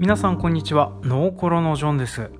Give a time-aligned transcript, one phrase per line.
[0.00, 0.94] 皆さんこんにちは。
[1.02, 2.30] ノーコロのジョンです。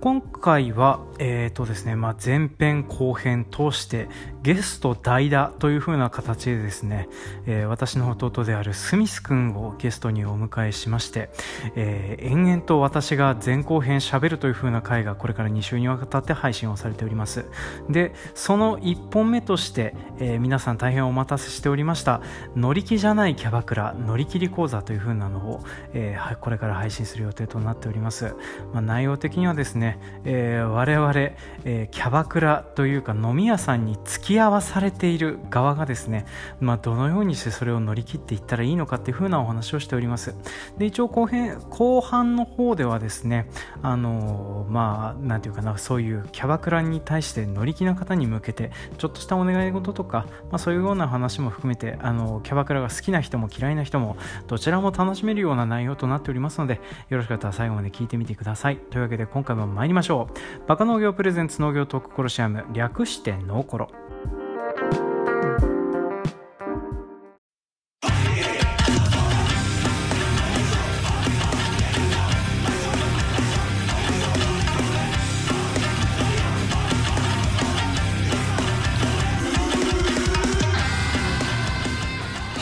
[0.00, 4.08] 今回は、えーとですねまあ、前編後編通して
[4.42, 7.08] ゲスト代打という風な形でですね、
[7.46, 11.30] えー、私の弟であるスミス君をゲストにお迎えしまして、
[11.74, 17.46] えー、延々と私が前後編しゃべるという風な回がこれから2週にわたって配信をされております。
[17.90, 22.22] でその1本目として、えー、皆さん大変お待たせしておりました
[22.54, 28.36] 乗り気じゃないキャバクラ乗り切り講座という風なのを、えー、これから配信する予定となっております、
[28.72, 36.26] まあ、内容的にはですねね、えー、我々、えー、キャバクラというか飲み屋さんに付き合わされている側がですね、
[36.60, 40.34] まあ、どのようにしてそれを乗り切っていったらいいのかっていうふうなお話をしております。
[40.76, 43.48] で一応後編後半の方ではですね
[43.82, 54.16] あのー、まあなんていうかなそういうキャバクラに対して乗り気な方に向けてちょっとしたお願い事とか、まあ、そういうような話も含めてあのキャバクラが好きな人も嫌いな人も
[54.46, 58.76] どちらも楽しめるような内容となっておりますのでよろしかったら最後まで聞いてみてください。
[58.76, 60.66] というわけで今回も参りましょう。
[60.66, 63.88] バカ農業プレゼンツ農業トークコロシアム略してノーコロ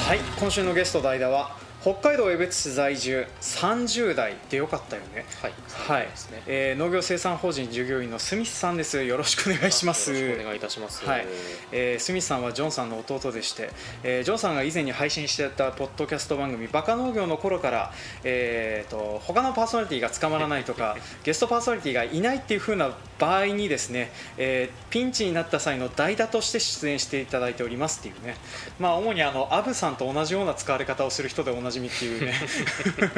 [0.07, 5.25] はい今週のゲスト代打は北海道江別市在住30代でよかったよね。
[5.41, 6.11] はい、はい、ね。
[6.49, 9.05] えー、農業生産法人従業員のスミスさんです。
[9.05, 10.13] よろしくお願いします。
[10.13, 11.07] よろしくお願いいたします。
[11.07, 11.27] はい、
[11.71, 13.71] えー、スミスさんはジョンさんの弟でして、
[14.03, 17.93] えー、ジョンさんが以前に配信してたポッドキャスト番組バカ農業の頃から、
[18.25, 28.37] えーと、他のパーソナリティが捕まらないとか ゲストパーソナリティがいないっていう風な場合にですね、えー、ピンチになった際の代打として出演していただいておりますっていうね。
[28.81, 32.35] まあ主にあのアブさんと同じような使われ方をする人で同じじみっていうね。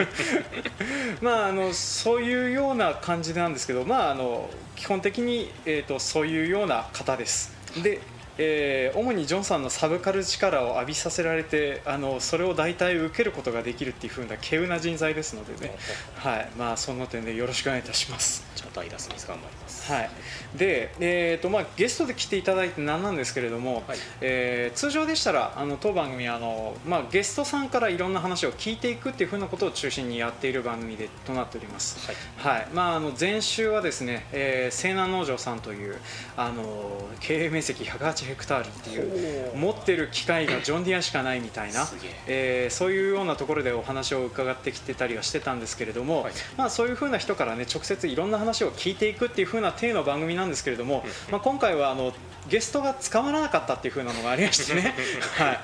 [1.22, 7.52] まああのそういうような感じなんですけどまああの基本的に、えーと、そういうような方です。
[7.82, 8.00] で
[8.40, 15.74] えー、主にジョンさんのサブカル力を浴びさせられてあのそれを大体受けることができるっていうふうな稀有な人材ですのでね、
[16.14, 16.48] はい。
[16.56, 18.44] まあ、その点でよろしくお願いいたします。
[18.54, 19.92] じゃあ代打スミス頑張ります。
[19.92, 20.10] はい、
[20.56, 31.98] で、えーとまあ、ゲストで来ていただいて何なんですけれども、はい、えー、通常でしたらあの当番組あの、まあ、ゲストさんからいろんな話を聞いていくっていうふうなことを中心にやっている番組でとなっております、
[32.40, 35.96] はい、はい、まあ、あの前週はですね、えー、西南農場さんという
[36.36, 41.86] あの経営面積108ヘクタールっていう持ってる機械がジョン・ディアしかないみたいな、
[42.26, 52.14] えー、そういうようなところでお話を伺ってきてたりはしてたんですけれども、はい、まあ、そういうふうな人からね直接いろんな話を聞いていくっていうふうな体の番組なんですけれども、まあ、今回はあの
[52.48, 54.94] ゲストが捕まらなかったっていう風なのがありましてね、
[55.36, 55.60] はい、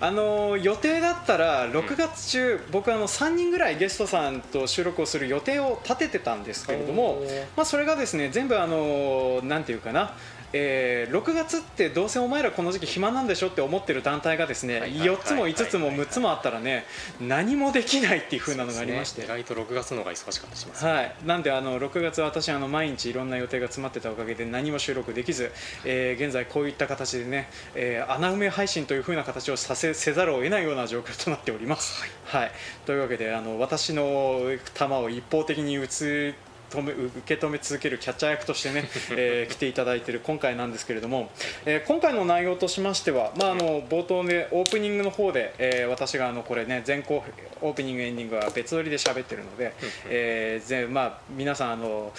[0.00, 7.22] あの予定だったら6月中、僕あの3人ぐらいゲストさんと収録をする予定を立ててたんですけれども、
[7.56, 10.14] まあ、それがですね全部あのなんていうかな
[10.52, 16.84] えー、6月ってどうせお前らこの時期暇なんでしょって思ってる団体がですね、4つも5つも6つもあったらね
[17.20, 25.52] 何もできないっていう風なのがありまして、ね、意外と6月の方が忙しかったします、ね、はい、なんであの6月私あの毎日いろんな予定が詰まってたおかげで何も収録できず、
[25.84, 32.02] えー、現在こういった形でね、えー、穴埋め配信という風な形をさせせざるを得ないような状況となっております。
[32.24, 32.52] はい、はい、
[32.86, 34.40] というわけであの私の
[34.74, 36.34] 球を一方的に打つ
[36.70, 41.30] 止め受け止め続けるキャッチャー役としてね、 えー、来ていただいている今回なんですけれども、
[41.64, 47.24] えー、今回の内容としましては、まあ、あの冒頭でオープニングの方で、えー、私があのこれね前後
[47.60, 49.72] オープニングエンディングは別撮りで喋ってるので、
[50.08, 52.12] えーぜまあ、皆さんあの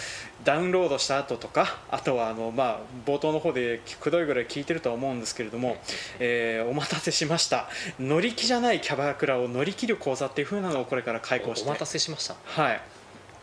[0.44, 5.78] ダウンロードした後とかあとはあの、まあ、冒頭の方でくどいぐらい聞いてるとは思うんですけれども、
[6.20, 7.68] えー、お待たせしました。
[8.00, 11.68] 乗り気じゃないキャバクラを乗り切る講座っていう風なのをこれから開講して。
[11.68, 12.36] お待たせしました。
[12.46, 12.81] はい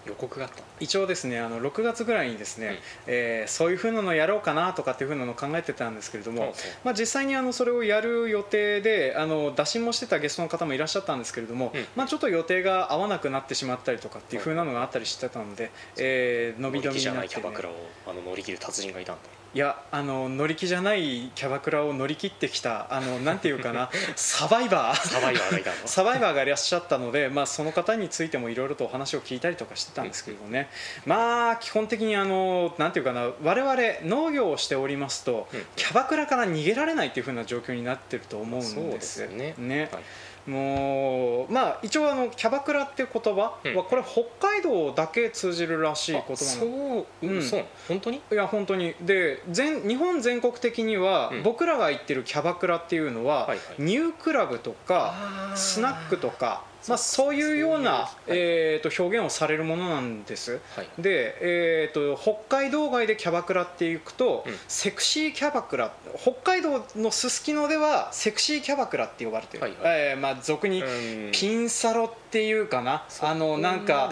[0.07, 0.63] 予告があった。
[0.81, 2.75] 一応ですねあの6月ぐらいにですね、うん、
[3.07, 6.53] えー、そういうふうなのやろうかなとかっていうふうなのを考えてたんですけれども、うん、
[6.85, 17.73] まあ、実際にあのそれをやる予定であの打診もしてたゲストの方もいらっしゃったんですけれども、うん、まあ、ちょっと予定が合わなくなってしまったりとかっていうふうなのがあったりしてたので、えー、伸び伸びになって、ね、キャバクラを
[18.07, 25.09] あの乗り切る達人がいたんだいやあの乗り気じゃないキャバクラを乗り切ってきたあのなんていうかな サバイバー。
[25.09, 25.77] サバイバーがいたの？
[25.87, 30.69] サバイバーがいらっしゃったので、まあ、その方についてもいろいろとお話を聞いたりとかしてたんですけどね、
[31.07, 39.55] うん、まあ基本的にあのなんていうかな我々農業をしておりますと、うん、キャバクラから逃げられないっていうふうな状況になってると思うんですよね。
[39.57, 39.89] ね。
[39.91, 40.03] はい
[40.47, 48.23] もうまあ一応あのキャバクラっていう言葉はこれ北海道だけ通じるらしい言葉なの、そう、うん、そう本当に？
[48.31, 48.95] いや本当に。
[49.01, 53.49] で全日本全国的には、僕らが行ってるキャバクラっていうのは、
[53.79, 58.47] ニュークラブとかスナックとかまあ、そういうようなそういう
[58.77, 60.61] えー、と表現をされるものなんです。
[60.77, 60.89] はい。
[60.99, 64.55] で、えー、と北海道外でキャバクラっていくと、うん。
[64.69, 71.33] セクシーキャバクラ北海道のすすきのではセクシーキャバクラって呼ばれてる、はいはえーまあ、俗にうん。
[71.33, 74.11] ピンサロっていうかな、あのなんまか。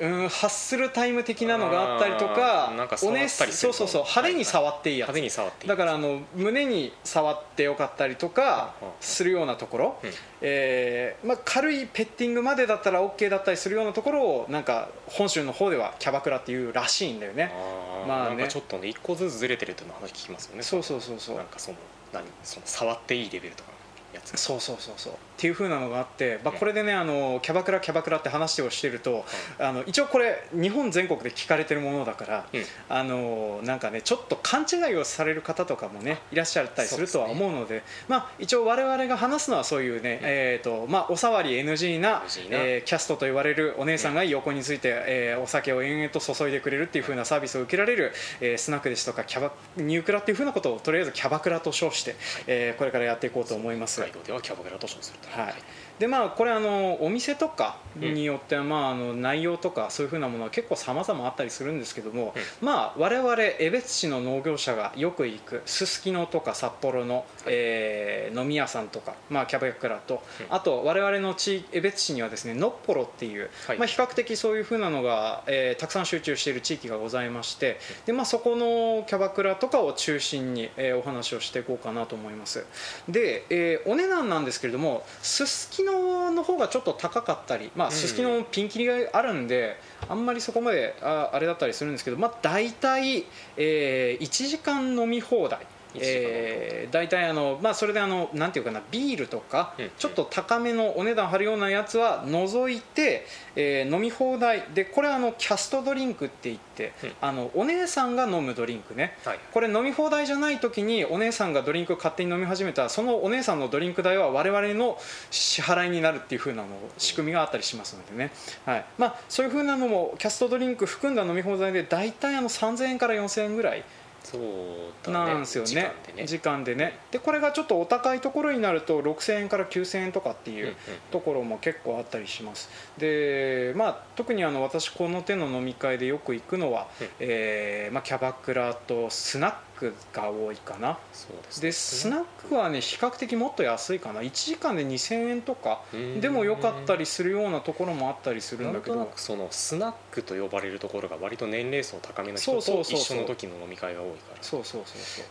[0.00, 10.10] うん、ハッスルタイム的なのがあったりとかそうそうそう派手に触っていいやつ、だからあの胸に触ってよかったりとかするようなところ、うん
[10.42, 17.52] えーまあ、軽いペッティングまでだったら OK だったりするようなところをなんか本州の方ではキャバクラっていうらしいんだよね。
[17.54, 18.46] あーまあね。
[18.48, 20.62] ちょっとね一個ずつずれてるっていうの話聞きますよね。
[20.62, 21.36] そうそうそうそう。
[21.36, 21.78] なんかその
[22.12, 23.76] 何その触っていいレベルとかの
[24.14, 24.36] やつ。
[24.38, 26.58] そうそうそうそうっていう風なのがあって、まあ、うん。
[26.58, 29.24] これでねあのキャバクラキャバクラって話をしてると
[29.58, 32.64] あの一応これ日本全国で聞かれてるものだからうん。
[32.88, 42.58] あのなんかねちょっと勘違いをされる方とかもねいらっしゃったりするとは思うのでまあ、一応我々が話すのはそういうね、えーとまあ、お触り NG な NG な。
[42.58, 52.16] えーキャストと言われるお姉さんが横について、えーお酒を延々と注いでくれるっていう風なサービスを受けられる、えースナックですとかキャバニュークラっていう風なことをとりあえずキャバクラと称して、
[52.46, 54.00] えーこれからやっていこうと思います。
[54.26, 55.54] ではキャバクラと称するとはい
[55.98, 70.54] でまあこれあのお店とかによっては、まあ、あの内容とかそういうふうなものは結構様々あったりするんですけども、まあ我々江別市の農業者がよく行くすすきのとか札幌の、えー飲み屋さんとか、まあ、キャバクラと、うん。
[70.54, 73.78] あと我々の地江別市にはですねのっぽろっていう、はい。
[73.78, 82.66] まあ、比較的そういうふうなのが、えーたくさん集中している地域がございましてで、まあ、そこのキャバクラとかを中心に、えーお話をしていこうかなと思います。
[83.08, 87.94] で、えーお値段なんですけれどもすすきのの方がちょっと高かったりまあうん。
[87.94, 89.76] すすきのピンキリがあるんで、
[90.08, 93.24] あんまりそこまでああれだったりするんですけど、まあ、大体、
[93.56, 95.60] えー1時間飲み放題一時間飲み放題
[95.94, 104.64] えー大体あの、まあ、それであのなんていうかなビールとか、うんちょっと高めのお値段張るようなやつは除いて、えー飲み放題。
[104.74, 107.12] でこれはあのキャストドリンクって言って、うん。
[107.20, 109.16] あのお姉さんが飲むドリンクね。
[109.24, 109.38] はい。
[109.52, 114.98] これ飲み放題じゃない時にお姉さんがドリンク勝手に飲み始めたらそのお姉さんのドリンク代は我々の
[115.30, 116.68] 支払いになるっていう風なの
[116.98, 118.30] 仕組みがあったりしますのでね、
[118.64, 118.84] はい。
[118.98, 123.84] まあ、そういう風なのもキャストドリンク含んだ飲み放題で大体あの3000円から4000円ぐらい
[124.26, 125.92] そうなんですよね。
[126.24, 126.98] 時間でね。
[127.12, 130.74] でこれがちょっとお高いところになると6000円から9000円とかっていう
[131.12, 132.68] ところも結構あったりします。
[132.98, 137.08] でまあ特にあの私この手の飲み会でよく行くのは、うん。
[137.20, 140.98] えーまあ、キャバクラとスナックが多いかな。
[141.12, 144.20] そうですでスナックはね比較的もっと安いかな。
[144.20, 145.82] 1時間で2000円とか。
[146.20, 154.38] でもよかったりするようなところもあったりするんだけなんとなどくそのスナックと呼ばれるところが割と年齢層高めの人と一緒の時の飲み会が多いから。
[154.42, 155.24] そうそうそうそう。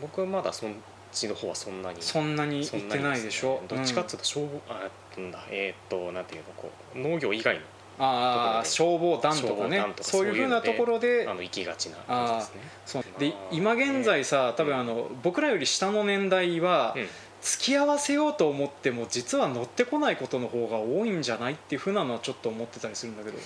[0.00, 0.70] 僕はまだそっ
[1.12, 3.60] ちの方はそんなにそんなに行ってないでしょ。
[3.60, 3.60] ね。
[3.68, 4.90] どっちかっていうと消防あ
[5.20, 7.60] なんだえーっとなんていうのこう農業以外の
[8.04, 9.80] ああ消防団とかね。
[10.00, 13.04] そういうふうなところであの行きがちな感じですね。
[13.18, 13.28] で
[13.60, 14.80] まあ今現在さ多分うん。
[14.80, 17.06] あの僕らより下の年代はうん。
[17.42, 23.38] 付き合わせようと思っても実は乗ってこないことの方が多いんじゃないっていうふうなのはちょっと思ってたりするんだけど。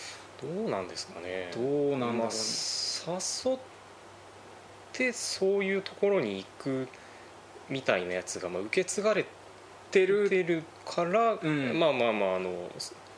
[0.43, 1.51] どうなんですかね。
[1.55, 3.59] どうなんだろう誘っ
[4.93, 6.89] てそういうところに行く
[7.71, 9.25] みたいなやつがまあ受け継がれ
[9.91, 11.79] てるから、ん。
[11.79, 12.71] まあまあまああの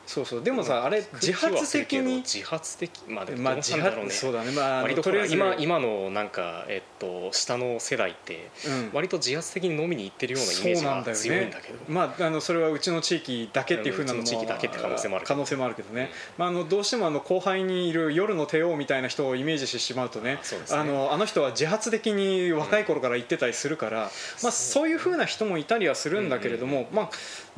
[0.09, 0.43] そうそう。
[0.43, 2.89] でもさあれ自発的に自発的。
[3.07, 4.11] まあでもまあどうなんだろうね。
[4.11, 4.51] そうだね。
[4.51, 8.89] まあ割と今今のなんかえっと下の世代ってうん。
[8.93, 11.79] 割と自発的に飲みに行ってるようなイメージが強いんだけど。
[11.87, 15.35] まあ、あのそれはうちの地域だけっていうふうなのも地域だけって可能性もあるけど。
[15.35, 20.39] 可能性もあるけどね、まあ、あのどうしてもあの後輩にいる夜の帝王みたいな人をイメージしてしまうとねね。
[20.71, 24.11] あのあの人は自発的に若い頃から言ってたりするから、
[24.43, 27.09] まあ、そういうふうな人もいたりはするんだけれども、まあ、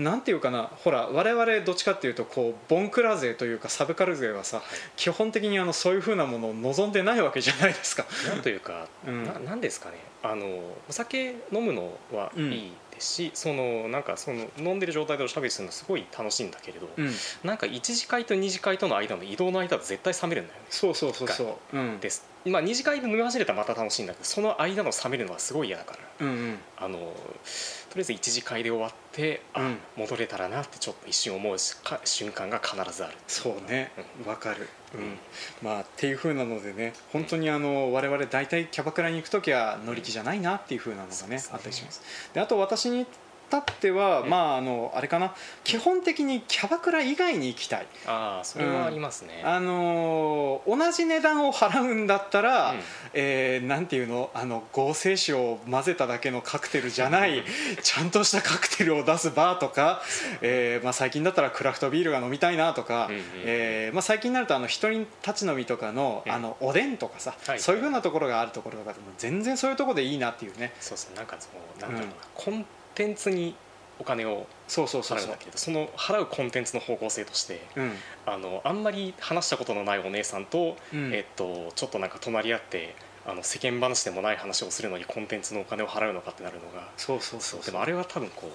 [0.02, 4.62] なんていうかなほら我々どっちかっていうとこうボンクラ勢というかサブカル勢はさ
[4.96, 8.06] 基本的にあのそういうふうなものを望んでないわけじゃないですか。
[8.28, 9.98] なんというか、うんななんですかね。
[10.24, 10.46] あの
[10.88, 17.12] お酒飲むのはいいですし、そのなんかその飲んでる状態でおしゃべりするのすごい楽しいんだけれど、うん、
[17.44, 20.66] なんか1次会と2次会との間の移動の間は絶対冷めるんだよね。
[20.70, 26.26] そうそうそうそう、うん、ですまあ2次会で飲み始めたらまた楽しいんだけどその間の冷めるのはすごい嫌だから。
[26.26, 26.58] うんうん。
[26.78, 29.78] あのとりあえず1次会で終わってあ、うん。
[29.98, 31.58] 戻れたらなってちょっと一瞬思う
[32.04, 33.14] 瞬間が必ずある。
[33.28, 33.92] そうね。
[34.26, 35.00] わかる、うん。
[35.02, 35.18] うん。
[35.62, 42.02] まあっていう風なのでね本当にあの我々大体キャバクラに行く時は乗り気じゃないなっていう風なのがねあったりします。
[42.34, 43.06] であと私に
[43.51, 45.34] 至っては、うんまああのあれかな。
[45.63, 52.79] 基本的にキャバクラ以外に行きたい、ああそれはありますね、あのー同じ値段を払うんだったら、うん。
[53.13, 54.29] えーなんていうの？
[54.34, 57.43] あの合成酒を混ぜただけのカクテルじゃない
[57.84, 60.01] ちゃんとしたカクテルを出すバーとか、
[60.41, 70.74] えーまあ、最近だったらクラフトビールが飲みたいなとか、うんうんえーまあ、最近になるとあの一人立ち飲みとかの,、うんあのおでんとかさ、はいそういうふうなところがあるところとかでも全然そういうところでいいなっていうね。
[70.79, 71.50] そうそうなんかそ
[71.86, 72.65] のなんだろうな、コン
[72.96, 73.56] テンツに
[74.00, 75.38] お金をそうそうそうそう。
[75.56, 77.92] その払うコンテンツの方向性としてうん。
[78.26, 81.14] あのあんまり話したことのないお姉さんと、うん。
[81.14, 82.96] えっと、ちょっとなんか隣り合って
[83.26, 88.50] あの世間話でもない話をするのにコンテンツのお金を払うのかってなるのがそうそうそうでもあれは多分こう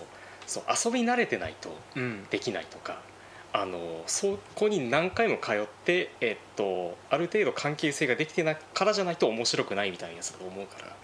[0.46, 2.24] そう遊び慣れてないとうん。
[2.30, 3.00] できないとか
[3.52, 10.94] あのそこに何回も通って、えっと、ある程度関係性ができてないからじゃないと面白くないみたいなやつだと思うから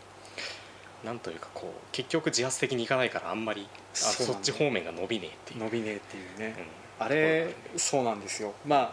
[1.04, 5.60] なんというかこう結局自発的にいかないからあんまりあそっち方面が伸びねえっていう。
[5.60, 6.56] 伸びねえっていうね、
[6.98, 7.06] うん。
[7.06, 8.54] あれそうなんですよ。
[8.66, 8.92] ま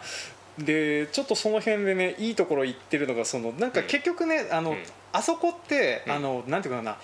[0.58, 3.86] でちょっとその辺でねいいところ言ってるのがそのなんかうん。
[3.86, 4.76] 結局ね、あのうん。
[5.12, 6.12] あそこって、うん。
[6.12, 6.98] あのなんていうかな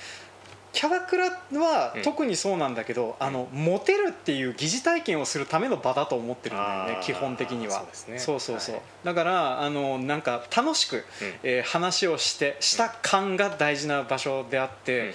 [0.77, 2.03] キャバクラはうん。
[2.03, 7.87] 特にそうなんだけど、あのモテるっていう疑似体験をするための場だと思ってるんだよね基本的には。
[7.95, 8.19] そうね。
[8.19, 8.75] そうそうそう。
[8.77, 8.85] はい。
[9.05, 11.05] だからあのなんか楽しく、うん。
[11.43, 15.15] えー話をしてした感が大事な場所であって、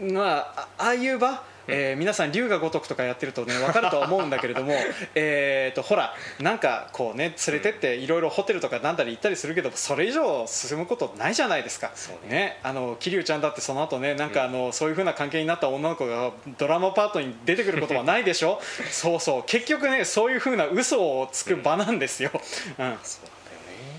[0.00, 4.74] まああああいう場、えー皆さん龍が如くとかやってるとね分かるとは思うんだけれども
[5.14, 11.90] えーとほらなんかこうね連れてっていろいろホテルとかなんだり行ったりするけどそれ以上進むことないじゃないですか。
[11.94, 12.58] そうね。
[12.62, 18.60] あの桐生ちゃんだってその後ねなんかあの、そういう風な関係になった女の子がドラマパートに出てくることはないでしょ。
[18.90, 19.44] そうそう。
[19.46, 23.00] 結局ねそういう風な嘘をつく場なんですよ、うん、そうなんだよね。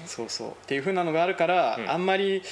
[0.05, 0.49] そうそう。
[0.49, 1.89] っていう風なのがあるから、うん。
[1.89, 2.43] あんまり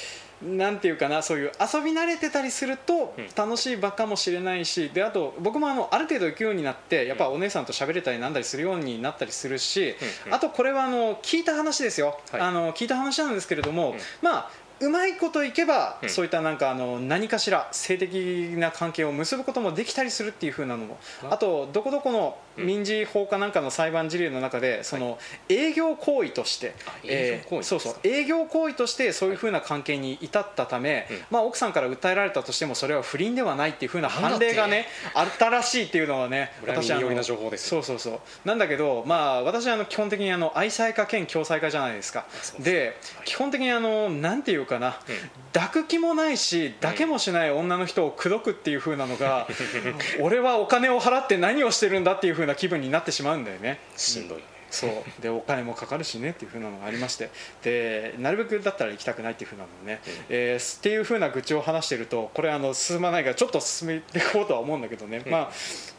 [0.41, 3.25] なんていうかなそういう遊び慣れてたりするとうん。
[3.35, 10.33] 楽しい場かもしれないしであと僕もあのある程度行くようになってやっぱお姉さんと喋れたりなんだりするようになったりするし、うんうん。
[10.33, 12.41] あとこれはあの聞いた話ですよ、はい。
[12.41, 13.97] あの聞いた話なんですけれども、うん。
[14.21, 16.09] まあうまいこといけば、うん。
[16.09, 18.13] そういったなんかあの何かしら性的
[18.57, 21.33] な関係を結ぶこともできたりするっていう風なのもあ。
[21.35, 25.17] あとどこどこの民事法かなんかの裁判事例の中でその
[25.49, 27.95] 営業行為として、あ営業行為えーそうそう。
[28.03, 31.17] 営業行為としてそういう風な関係に至ったため、うん。
[31.31, 37.81] まあ、奥さんから訴えられたとしてもそれは不倫ではないっていう風な判例がねあったらしいっていうのはねこれはな情報ですよ。
[37.81, 38.47] そうそうそう。
[38.47, 42.25] なんだけど、まあ、私はあの基本的にあの愛妻家兼共済家じゃないですか。
[42.41, 44.95] そうではい基本的にあのなんていうかな、うん。
[45.53, 49.47] 抱く気もないし抱けもしない女の人を口説くっていう風なのが
[50.21, 53.79] 俺はお金を払って何をしてるんだっていう風な気分になってしまうんだよね。
[53.95, 55.21] しんどいそう。
[55.21, 57.29] でお金もかかるしねっていう風なのがありまして。
[57.63, 65.31] でなるべくだったら行きたくないっていう風なのね、えーっていう風な愚痴を話してるとこれあの進まないからちょっと進めていこうとは思うんだけどね、うん。
[65.31, 65.51] まあ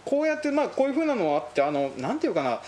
[0.04, 2.60] こうやってまあこういう風なのはあってあのなんていうかな。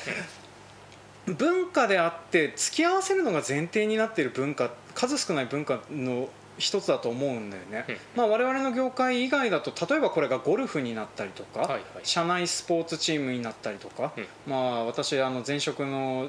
[1.34, 6.28] 文化であって付き合わせるのが前提になっている文化数少ない文化の
[6.58, 7.96] 一つだと思うんだよね、うん。
[8.16, 11.82] まあ、我々の業界以外だと例えばこれがゴルフになったりとか、はいはい。
[12.02, 14.26] 社内スポーツチームになったりとか、うん。
[14.46, 16.28] まあ、私あの前職の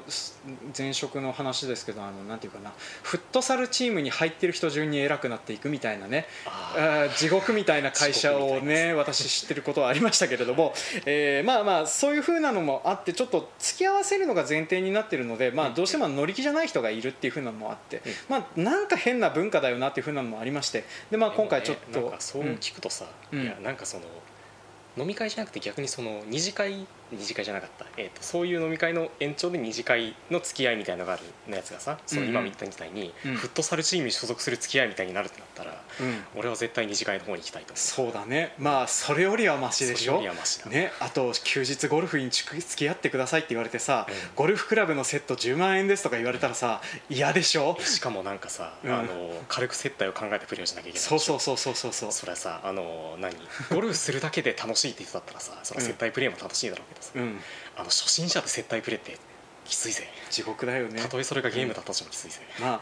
[0.76, 2.72] 前職の話ですけどあのなんていうかな
[3.02, 6.26] フットサルチームに入ってる人順に偉くなっていくみたいなね
[7.16, 10.72] 地獄みたいな会社をね私知ってることはありましたけれども、
[11.06, 15.74] えーまあまあそういうふうなのもあってちょっと付き合わせるのが前提になってるので、まあ、うん。
[15.74, 18.12] どうしても乗り気じゃない人がいるっていうふうなのもあって、うん。
[18.28, 23.42] まあ、なんか変な文化だよなっていうふうなのもありましてで、まあ、今回ちょっとねそう聞くとさ、うん。
[23.42, 24.04] いやなんかその
[24.96, 32.28] 飲み会じゃなくて逆にその二次会二次会じゃなかった、えー、とそういう飲み会の延長で二次会の付き合いみたいなのがあるのやつがさうんうん。
[32.28, 33.34] 今言ったみたいに、うん。
[33.36, 36.38] フットサルチームに所属する付き合いみたいになるってなったらうん。
[36.40, 38.54] 俺は絶対二次会の方に行きたいとそうだね。
[38.58, 40.66] まあそれよりはマシでしそれょよりはマシだ。
[40.70, 44.14] ね、あと休日ゴルフに付き合ってくださいって言われてさ、うん。
[44.36, 47.76] ゴルフクラブのセット10万円ですとか言われたらさ嫌でしょ。
[47.80, 48.92] しかもなんかさ、うん。
[48.92, 49.08] あの
[49.48, 52.12] 軽く接待を考えてプレーをしなきゃいけないそうそうそうそうそうそう。
[52.12, 53.34] それはさあの何？
[53.70, 57.40] ゴルフするだけで楽しいって人だったらさその接待プレーも楽しいだろうけどさ、うん。
[57.76, 59.18] あの初心者で接待プレーって
[59.64, 60.08] きついぜ。
[60.30, 61.00] 地獄だよね。
[61.00, 62.80] たとえそれがゲームだったとしてもきついぜ、まあう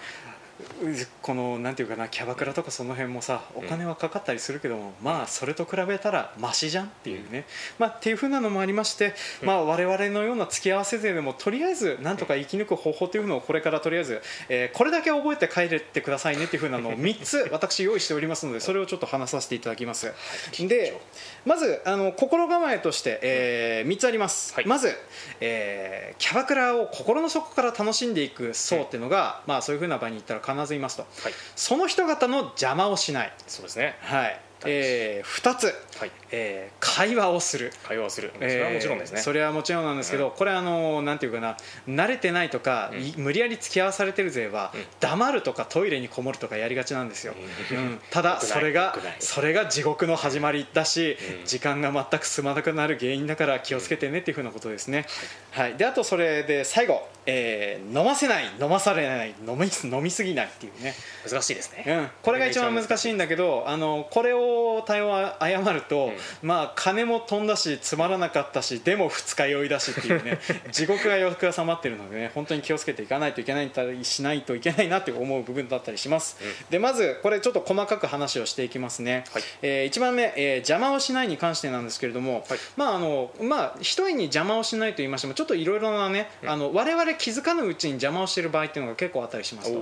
[1.23, 7.45] このなんていうかなキャバクラとかその辺もさお金はかかったりするけども、まあそれと比べたらマシじゃんっていうね、
[7.79, 20.13] まあっていうふうなのもありまして、まあ我々のような付き合わせ勢でもとりあえずなんとか生き抜く方法というのをこれからとりあえず、えーこれだけ覚えて帰れてくださいねっていうふうなのを 3つ私用意しておりますのでそれをちょっと話させていただきます。
[20.59, 21.01] で
[21.45, 24.67] まずあの心構えとして、え3つあります、はい。
[24.67, 24.95] まず、
[25.41, 31.03] えーキャバクラを心の底から楽しんでいく層っていうのが、まあ、そういうふうな場に行ったら必ずいますと。
[31.03, 31.33] はい。
[31.57, 33.97] その人方の邪魔をしない、そうですね。
[34.01, 34.41] はい。
[34.67, 35.67] え2つ、
[35.99, 37.73] はいえー会話をする。
[37.85, 38.33] 会話をする。
[38.39, 40.37] それはもちろんですね、えーそれはもちろんなんですけど、うん。
[40.37, 41.57] これあのなんていうかな
[41.89, 43.01] 慣れてないとか、うん。
[43.01, 44.85] い無理やり付き合わされてる勢は、うん。
[45.01, 47.35] 黙るとかトイレにこもるとかやりがちなんですよ、
[48.11, 51.47] ただそれがそれが地獄の始まりだし、うん。
[51.47, 55.07] 時間が全く進まなくなる原因だから気をつけてねっていうふうなことですね、
[55.53, 60.95] はい、であとそれで最後、えー飲ませない飲まされない飲み飲みすぎないっていうね。
[61.29, 66.13] 難しいですね、うん、これが一番難しいんだけどあのこれを対応を誤ると、
[66.43, 70.39] まあ金も飛んだしつまらなかったしでも二日酔いだしっていうね
[70.73, 73.71] 地獄が欲が収まってるのでね本当に気をつけていかないといけない
[74.03, 79.43] しないといけないなって思う部分だったりします、うでまずこれちょっと細かく話をしていきますね、はい。
[79.63, 82.59] え1番目、えー邪魔をしないに関してなんですけれども、はい。
[82.77, 89.81] まああのまあ一重に邪魔をしないと言いましてもちょっといろいろなね、あの我々気づかぬうちに邪魔をしている場合っていうのが結構あったりしますと。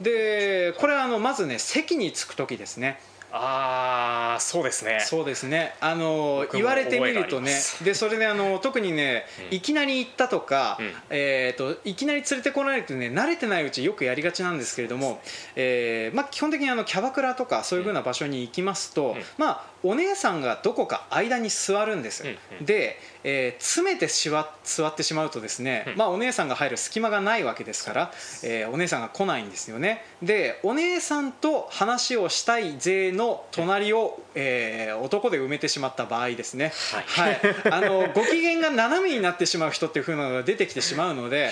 [0.00, 3.00] でこれはあのまずね席に着く時ですね
[3.36, 5.00] ああそうですね。
[5.00, 5.74] そうですね。
[5.80, 9.56] あの言われてみるとねでそれであの 特にね、うん。
[9.56, 10.94] いきなり行ったとか、うん。
[11.10, 15.20] えー、といきなり連れてこられてね慣れてないうちよくやりがちなんですけれども、
[15.56, 19.24] えーまあ、基本的にあのキャバクラとかそういうふうな場所に行きますと、うん。
[19.36, 22.24] まあ、お姉さんがどこか間に座るんです、
[22.60, 25.96] で、えー詰めてしわ座ってしまうとですね、うん。
[25.96, 28.12] まあ、お姉さんが入る隙間がないわけですから、
[28.42, 30.04] えーお姉さんが来ないんですよね。
[30.22, 36.72] でお姉さんと話をしたい勢の隣を、えー男で埋めてしまった場合ですね、
[37.06, 37.40] はい。
[37.70, 41.50] あのご機嫌が斜めになってしまう人っていう風なのが出てきてしまうので、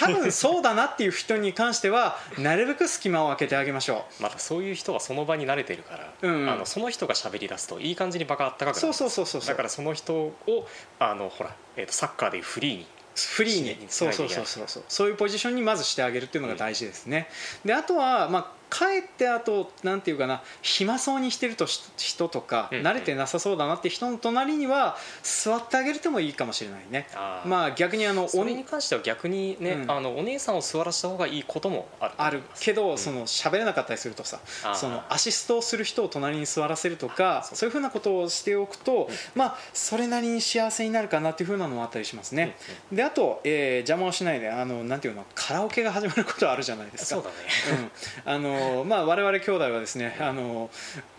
[0.00, 6.34] 多分そうだなっていう人に関してはなるべく隙間を空けてあげましょまたそういう人はその場に慣れてるから、うん。
[6.42, 9.48] うんあのその人が喋り出すといい感じに場があったかくなるうそうそうそうそうそう。
[9.48, 10.34] だからその人を
[10.98, 14.84] あのほら、えー、とサッカーでいうフリーにフリーにそうそうそうそうそう。
[14.88, 17.28] そういうポジションにまずしてあげるっていうのが大事ですね、
[17.64, 27.06] であとはまあかえってあとなんていうかな暇そうにしてるとし人とか、うん慣れてなさそうだなって人の隣には座ってあげるてもいいかもしれないね。
[27.46, 29.90] まあ逆にあのそれおに関しては逆にね、うん。
[29.90, 32.42] あのお姉さんを座らせた方がいいこともあるとある。
[32.60, 32.98] けど、うん。
[32.98, 34.40] その喋れなかったりするとさ
[34.74, 42.56] そのアシストをする人を隣に座らせるとかそういうふうなことをしておくと、まあそれなりに幸せになるかなっていうふうなのもあったりしますね、
[42.92, 47.20] であと、えー邪魔をしないであのなんていうのカラオケが始まることあるじゃないですか。
[47.20, 47.36] そうだね。
[48.24, 50.70] うん、あのまあ我々兄弟はですねあの、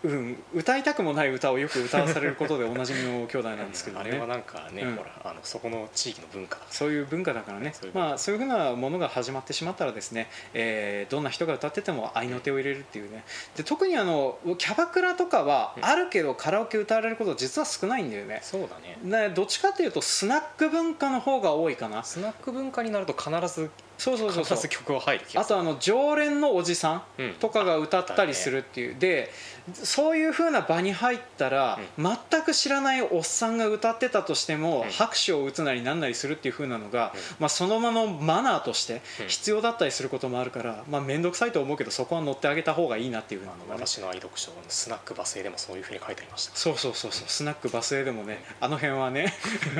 [0.04, 4.10] うん、歌いたくもない歌をよく歌わされることでおなじみの兄弟なんですけどね。
[4.10, 4.96] あれはなんかね、うん。
[4.96, 6.56] ほらあのそこの地域の文化。
[6.56, 7.72] だそういう文化だからね。
[7.74, 13.24] そういうまあ、そういうふうなものが始まってしまったらですね、えーどんな人が歌ってても合いの手を入れるっていうね。
[13.56, 15.84] で特にあのキャバクラとかはうん。
[15.84, 18.40] あるけどカラオケ歌われること実は少ないんだよね。
[18.42, 18.98] そうだね。
[19.02, 22.02] ねどっちかっていうとスナック文化の方が多いかな。
[22.04, 24.56] スナック文化になると必ずそうそうそうそう。
[24.56, 25.58] 必ず曲は入る気がする。
[25.58, 27.02] あとあの常連のおじさん。
[27.40, 29.30] とかが歌ったりするっていう、で
[29.72, 34.90] そういう風な場に入ったら、全く知らないおっさんが歌ってたとしても、うん。
[34.90, 37.20] 拍手を打つなりなんなりするっていう風なのが、うん。
[37.40, 39.28] まあ、そのままのマナーとしてうん。
[39.28, 43.80] 必要だったりすることもあるから、まあ、面倒くさいと思うけどそこは乗ってあげた方がいいなっていう風なのがね。
[43.86, 46.56] 私の愛読書のスナックバスへでもそういうふうに書いてありました。
[46.56, 47.28] そうそうそうそう。
[47.28, 49.32] スナックバスへでもねあの辺はね、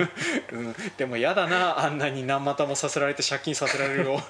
[0.53, 4.21] うん、でも嫌だなあんなに何股もさせられて借金させられるを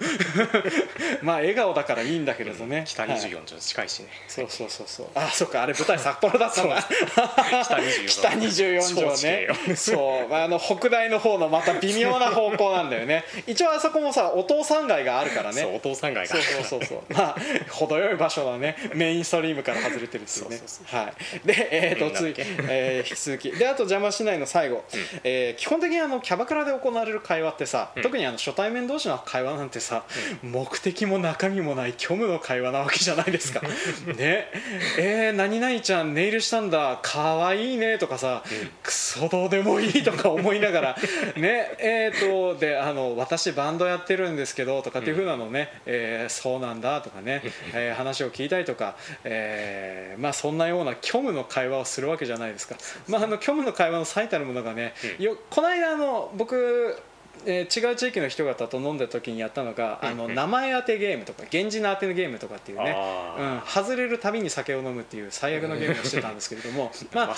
[1.23, 3.21] まあ笑顔だからいいんだけれどね、北はい。
[3.21, 5.07] 24条近いしね、そうそうそうそう。
[5.15, 9.77] あそっかあれ舞台札幌だったんだ北24北24条ね。
[9.77, 10.29] そう。
[10.29, 13.25] まああの北大の方のまた微妙な方向なんだよね。
[13.47, 15.63] 一応あそこもさお父さん街があるからね。
[15.63, 17.13] そうお父さん街がそうそうそう。
[17.13, 17.37] まあ
[17.71, 18.77] 程よい場所だね。
[18.95, 20.61] メインストリームから外れてるっていうね。
[20.87, 21.13] は
[21.45, 21.47] い。
[21.47, 22.11] でえっ、と次。
[22.11, 23.51] うんなんだっけ、えー引き続き。
[23.53, 24.85] であと邪魔しないの最後、
[25.25, 28.03] えー基本的にあのキャバクラで行われる会話ってさ、うん。
[28.03, 30.05] 特にあの初対面同士の会話なんてさ、
[30.43, 33.61] 目的も中身もない虚無の会話なわけじゃないですか。
[34.17, 34.51] ね。
[34.99, 38.43] えー、何々ちゃんネイルしたんだかわいいねとかさ、
[38.83, 40.97] クソどうでもいいとか思いながら
[41.37, 52.77] ねえー、とであの私バンドやってるんですけどとかっていうふうなのね、えーそうなんだとかね、えー話を聞いたりとか、えーまあ、そんなような虚無の会話をするわけじゃないですか、
[53.09, 55.25] まあ、あの虚無の会話の最たるものがね、うん。
[55.25, 57.01] よこの間あの僕
[57.45, 67.37] えー違う地域の人方と飲んだ時にやったのが、あの名前当てゲームとか源氏の当てのゲームとかっていうね、あうん、外れるたびに酒を飲むっていう最悪のゲームをしてたんですけれども、まあまあ、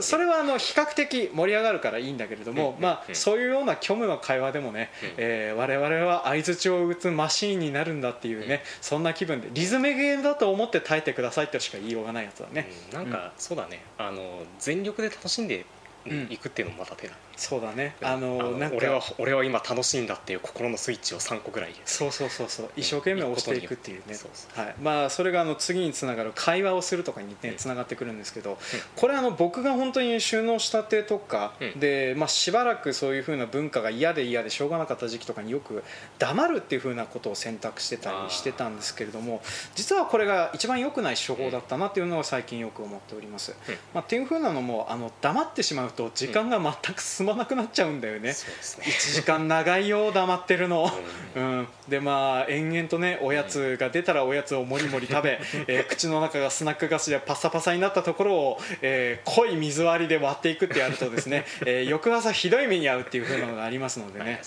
[0.00, 5.14] それはあの比較的盛り上がるからいいんだけれども、まあ、うんそういうような虚無の会話でもね、うん。
[5.18, 12.70] えー我々は相づちを打つマシーンになるんだっていうね、そんな気分でリズムゲームだと思って耐えてくださいってしか言いようがないやつだね。
[12.92, 12.98] うん。
[12.98, 13.82] なんか、そうだね。
[13.98, 15.64] あの全力で楽しんでうん
[16.04, 17.96] 行くっていうのもまた手だ、そうだね。
[18.02, 18.76] あのなんか。
[18.76, 21.74] 俺は俺は今楽しいんだっていう心のスイッチを3個ぐらい。
[21.86, 22.70] そうそうそうそう。
[22.76, 24.14] 一生懸命押していくっていうね。
[24.54, 24.74] はい。
[24.82, 27.56] まあ、それがあの次につながる会話をするとかにねうん。
[27.56, 28.58] つながってくるんですけど
[28.96, 31.80] これあの僕が本当に収納したてとかうん。
[31.80, 35.82] で、まあ、しばらくそういう風な文化が嫌で嫌でしょうがなかった時期とかによく
[36.18, 39.40] 黙るっていう風なことを選択してたりしてたんですけれども
[39.74, 43.54] 実はこれが一番良くない手法だったなっていうのを最近よく思っております。
[43.68, 43.74] うん。
[43.94, 48.32] まあ、っていう風なのもあの黙ってしまうと時間が全く進まなくなっちゃうんだよね。
[48.32, 48.84] そうですね。
[48.86, 50.90] 1時間長いよ黙ってるの。
[51.34, 64.40] ううん、でまあ延々とねおやつが出たらおやつをもりもり食べ、 えー口の中がスナック菓子でパサパサになったところを、えー濃い水割りで割っていくってやるとですね、 えー翌朝ひどい目に遭うっていう風なのがありますのでんね。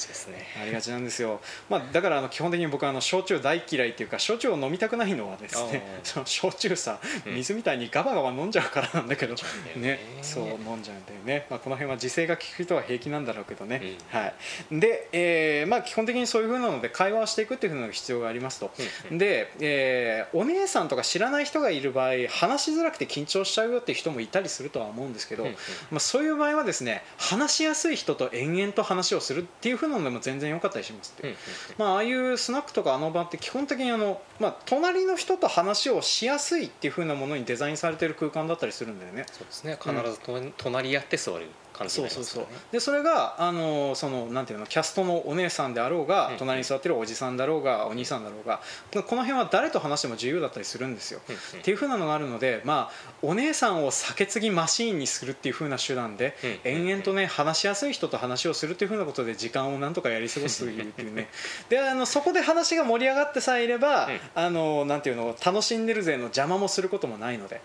[0.61, 7.35] ありがちなんですよ、まあ、だからあの基本的に僕はあの焼酎大嫌いっていうか焼酎を飲みたくないのはですねその焼酎さうん。
[7.35, 9.35] 水みたいにガバガバ飲んじゃうからなんだけど、
[9.75, 14.19] ねそう飲んじゃうんだよね、まあ、この辺は自制が効く人は平気なんだろうけどね、うん。
[14.19, 18.71] はい、で、えーまあ、基本的にそういう風なので会話をしていくっていう風な必要がありますと、
[19.11, 25.55] うんで、えーお姉さんとか知らない人がいる場合話しづらくて緊張しちゃうよっていう人もいたりするとは思うんですけど、うんうん。
[25.91, 31.35] まあ、そういう場合はですね話しやすい人と延々と話をするっていう風なのでも全然良かったりしますって
[31.77, 39.25] まあ、ああいうスナックとかあの場って基本的にあの、まあ、隣の人と話をしやすいっていう風なものにデザインされてる空間だったりするんだよね。
[39.31, 42.33] そうですね必ずと隣り合って座る感じにそうそう。
[42.33, 42.63] そうなりますからね。
[42.71, 46.37] でそれがあのそのなんていうのキャストのお姉さんであろうが、うん。
[46.37, 48.59] 隣に座ってるおじさんだろうがお兄さんだろうが
[48.91, 51.21] この辺は誰と話しても自由だったりするんですよ。
[51.57, 61.29] っていう風なのがあるので、まあ、お姉さんを酒継ぎマシーンにするっていう風な手段で、うん延々とね話しやすい人と話をするっていう風なことで時間をなんとかやり過ごすというね。
[61.69, 64.19] であのそこで話が盛り上がってさえいれば、うん。
[64.35, 67.61] あのなんていうの楽しんでる勢の邪魔もすることもないので。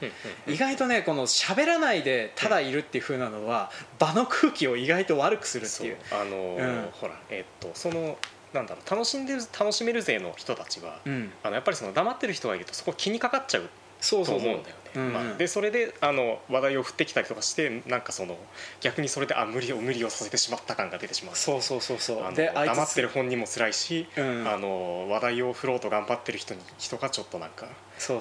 [0.46, 5.86] 意外とねこの喋らないでただいるっていう風なのは場の空気を意外と悪くするってそう。
[5.86, 5.96] いう。
[6.10, 6.90] あのーうん。
[6.92, 8.16] ほらえっとその
[8.52, 11.32] なんだろう楽しんでる楽しめる勢の人たちは、うん。
[11.42, 13.68] あのやっぱりその黙ってる人がいるとそこ気にかかっちゃう
[14.00, 14.82] そうそうそうと思うんだよね。
[14.94, 15.10] うんう。
[15.10, 18.36] んまあ、でそれであの話題を振ってきたりとかしてなんかその
[18.80, 21.36] 逆にそれであ無理を無理をさせてしまった感が出てしまう。
[21.36, 22.34] そうそうそうそう。
[22.34, 24.48] で黙ってる本人も辛いし、うん。
[24.48, 27.66] あの話題を振ろうと頑張ってる人に人がちょっとなんか、
[27.98, 28.14] せ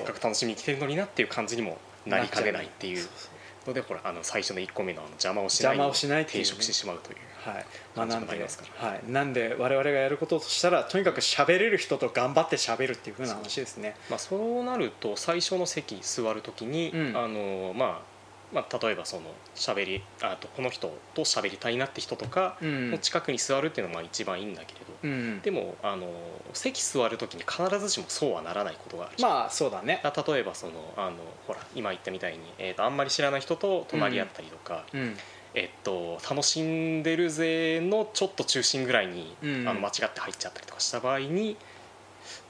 [0.00, 3.33] っかく楽しみに来てるのになっていう感じにもなりかねないっていうそうそう
[3.66, 6.42] のでほらあの最初の1個目のあの邪魔をしない邪魔をしないっていうね。
[6.42, 7.16] 抵触してしまうという。
[7.44, 7.66] はい。
[7.94, 8.08] ま
[8.48, 13.96] すからはい、なんで我々がやることとしたらとにかく喋れる人と頑張って喋るっていう風な話ですね。
[14.08, 17.16] まあ、そうなると最初の席座るときに、うん。
[17.16, 18.13] あのまあ
[18.54, 19.22] まあ、例えばその
[19.56, 22.90] 喋りあとこの人と喋りたいなって人とかうん。
[22.92, 25.40] の近くに座るっていうのはまあ一番いいんだけれど、うん。
[25.40, 26.08] でもあの
[26.52, 29.14] 席座る時に必ずしもそうはならないことがある。
[29.20, 30.00] まあそうだね。
[30.04, 35.16] あ例えばそのあのほら今言ったみたいに、えー、とあんまり知らない人と隣り合ったりとか、うん。
[35.56, 39.68] えっと、楽しんでる勢のちょっと中心ぐらいに、うん。
[39.68, 41.56] あの間違って入っちゃったりとかした場合に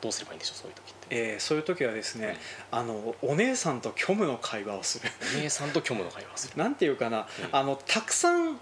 [0.04, 1.06] どうすればいいんでしょうそういう時って。
[1.10, 2.36] えーそういう時はですね、
[2.70, 5.10] あのお姉さんと虚無の会話をする。
[5.38, 6.54] お姉さんと虚無の会話をする。
[6.62, 7.26] なんていうかな、うん。
[7.52, 8.60] あのたくさん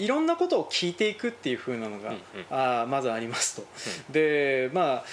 [0.00, 2.22] いろんなことを聞いていくっていう風なのが、うんうん。
[2.50, 3.66] あーまずありますと、
[4.10, 5.04] でまあ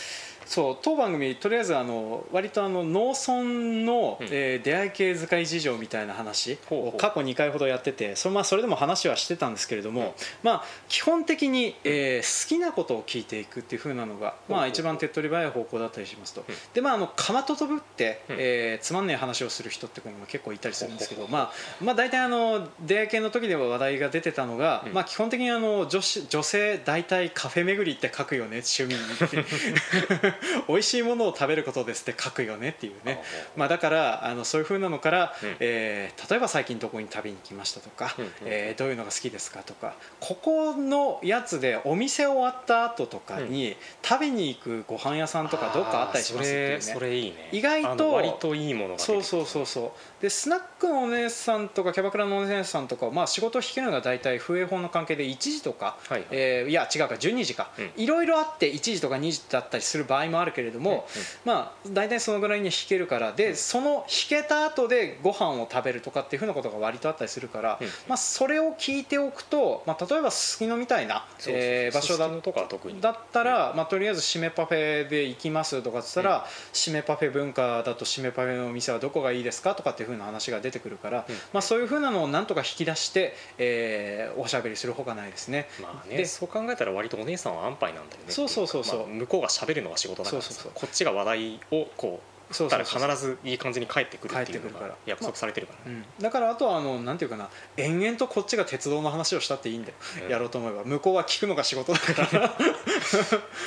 [0.46, 3.44] そう当番組とりあえずあの割とあの農村
[3.86, 4.28] の、うん。
[4.32, 10.10] えー出会い系使い事情みたいな話を過去2回ほどやっててそ,、まあ、それでも話はしてたんですけれども、うん。
[10.44, 16.56] まあ、基本的に、えー好きなことを聞いていくっていう風なのが、まあ、一番手っ取り早い方向だったりしますと、うん。
[16.74, 18.36] でまああのかまととぶって、うん。
[18.40, 24.94] えーつまんない話をする人っていうのも結構いたりするんですけど、まあまあ、大体あの出会い系の時では話題が出てたのが、うん。
[24.94, 29.02] まあ、基本的にあの女子女性大体カフェ巡りって書くよね趣味に。
[29.02, 30.35] っ て
[30.68, 33.24] 美味しいものを食べることですって書くよねっていうね、
[33.56, 35.56] まあ、だからあのそういう風なのから、うん。
[35.60, 46.82] えー例えば最近どこに食べに来ましたとか、うんうんえーどういうのが好きですかとかここのやつでお店終わった後とかに、食べに行くご飯屋さんとかどっかあったりしますっていうね。
[46.82, 47.50] それそれいいね。
[47.52, 49.24] 意外と割といいものがそう。
[49.24, 56.28] そうそうそうでスナックのお姉さんとかキャバクラのお姉さんとかは、まあ、仕事を引けるのが大体風営法の関係で1時とか、はいはい。
[56.32, 57.92] えーいや違うか12時か、うん。
[57.96, 61.08] いろいろあって1時とか2時だったりする場合もあるけれども、
[61.44, 67.88] まあ、大体そのぐらいに引けるからでその引けた後でご飯を食べるとかっていうふうなことが割とあったりするから、うん。
[68.08, 73.02] まあ、それを聞いておくと、まあ、例えばすすきのみたいな、そえー場所だとかは特に。
[73.02, 81.36] だったら、まあ、とりあえず締めパフェで行きますとかっつったら、締めパフェ文化だと締めパフェのお店はどこがいいですかとかっていうふうな話が出てくるから、うん。
[81.54, 85.68] まあ、そういうふうなのをなんとか引き出して、えーおしゃべりするほかないですね。
[85.82, 86.18] まあね。
[86.18, 89.00] でそう考えたら割とお姉さんは安牌なんだよねそうそうそうそう。
[89.00, 90.72] まあ向こうが喋るのが仕事だからさそうそうそう。
[90.74, 96.24] こっちが話題をこう振ったら必ずいい感じに帰ってくるっていうのが約束されてるからね、うん。
[96.24, 100.32] だからあとはあのなんていうかな延々とこっちが鉄道の話をしたっていいんだよ、うん。
[100.32, 100.84] やろうと思えば。
[100.84, 102.56] 向こうは聞くのが仕事だから。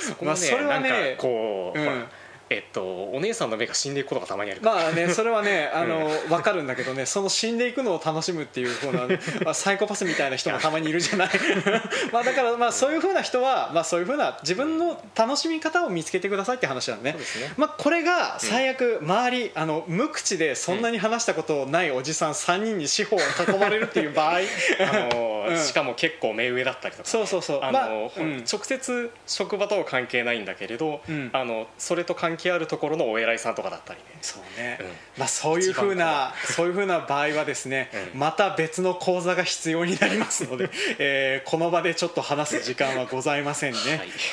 [0.06, 2.06] そこもね まあそれはねなんかこう、うん
[2.50, 4.60] えっとお姉さんの目が死んでいくことがたまにある。
[4.62, 9.08] まあね それはねあの分かるんだけどねその死んでいくのを楽しむっていうふうな
[9.44, 11.28] ま あサイコパスみたいな人もたまにいるじゃない。
[12.12, 17.16] まあだからまあそういうふうな人はまあそういうふうな自分の楽しみ方を見つけてくださいって話なんねね。
[17.56, 24.34] まあ、これが最悪、周りあの無口でそんなに話したことないおじさん3人に四方を囲まれるっていう場合。
[24.34, 25.58] あのうん。
[25.58, 27.60] しかも結構目上だったりとかね、そうそうそう。
[27.62, 28.44] あの、まあうん。
[28.50, 31.30] 直接職場とは関係ないんだけれど、うん。
[31.32, 34.06] あのそれと関係あるところのお偉いさんとかだったりね。
[34.20, 34.86] そうね、うん。
[35.18, 38.20] まあ、そういうふうなそういうふうな場合はですね、 うん。
[38.20, 43.78] また別の講座が必要になりますので、 えーこの場でちょっと話す時間はございませんね。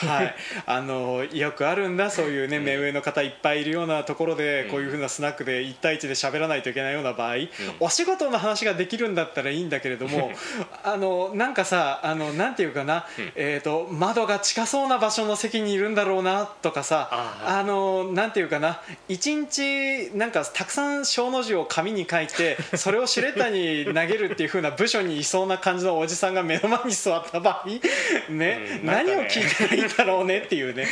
[0.05, 4.69] はい、あのよくあるんだそういうね目上の方いっぱいいるようなところで、うん。
[4.71, 7.35] こういうふうなスナックで1対1で喋らないといけないような場合、
[7.79, 10.31] お仕事の話ができるんだったらいいんだけれども
[10.83, 13.31] あのなんかさあのなんていうかな、うん。
[13.35, 17.63] えー、と窓が近そうな場所の席にいるんだろうなとかさああ
[18.03, 27.69] のなんていうかな一日なんかたくさん小の字を紙に書いて それをシュレッダーに投げるっていう風な部署にいそうな感じのおじさんが目の前に座った場合
[28.29, 30.87] ね、うん何を聞いたらいいんだろうねっていうね、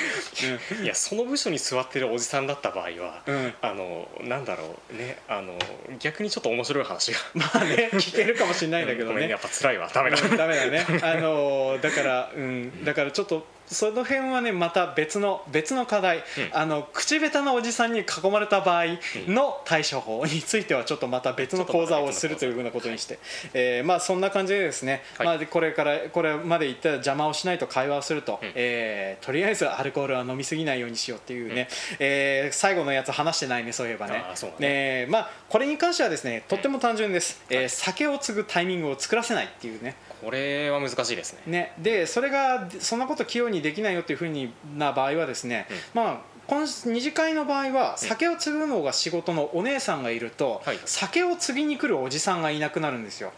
[0.82, 3.36] いやその部署に座ってるおじさんだった場合は、うん。
[3.36, 5.58] うん、あのなんだろうねあの
[6.00, 7.20] 逆にちょっと面白い話が。
[7.34, 9.14] まあね聞けるかもしれないんだけどね。
[9.14, 9.90] ごめんやっぱ辛いわ。
[9.94, 10.86] ダメだ、うんダメだね。
[11.02, 12.86] あのだからうん。
[12.86, 16.24] だからちょっとその辺はねまた別の別の課題、うん。
[16.54, 18.86] あの口下手なおじさんに囲まれた場合
[19.28, 23.20] の対処法についてはちょっとまた別の講座をするというふうなことにして、
[23.54, 25.28] えーまあそんな感じでですね、はい。
[25.28, 28.52] まあでこれからこれまで言ったら邪魔をしないと会話をすると、うん。
[28.56, 31.68] えーとりあえずアルコールは飲みすぎないようにしようっていうね、
[32.00, 34.24] えー最後のやつ話してないねそういえばね。
[34.28, 34.68] あね。
[35.04, 41.42] ねまあこれに関してはですねとっても単純です、えー酒を継ぐタイミングを作らせないっていうねこれは難しいですね。
[41.46, 50.80] ね、でそれがそんなこと器用にできないよっていうふうにな場合はですね、まあこの二次会の場合は酒を継ぐのが仕事のお姉さんがいると、はい。
[50.86, 53.32] 酒を継ぎに来るおじさんがいなくなるんですよ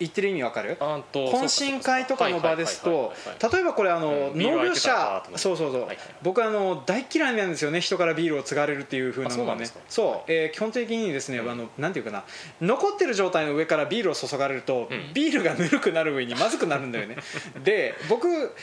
[0.00, 0.76] 言ってる意味わかる？
[1.12, 3.12] 懇親会とかの場ですと
[3.52, 5.88] 例えばこれあの農業者そうそうそう。
[6.22, 9.66] 僕あの大嫌いなんですよね人からビールを継がれるっていう風なのがね。
[9.66, 11.50] あそうえー基本的にですねうん。
[11.50, 12.24] あのなんていうかな。
[12.60, 15.12] 残ってる状態の上からビールを注がれるとうん。
[15.12, 17.16] ビールがぬるくなる上にまずくなるんだよね。
[17.62, 18.54] で僕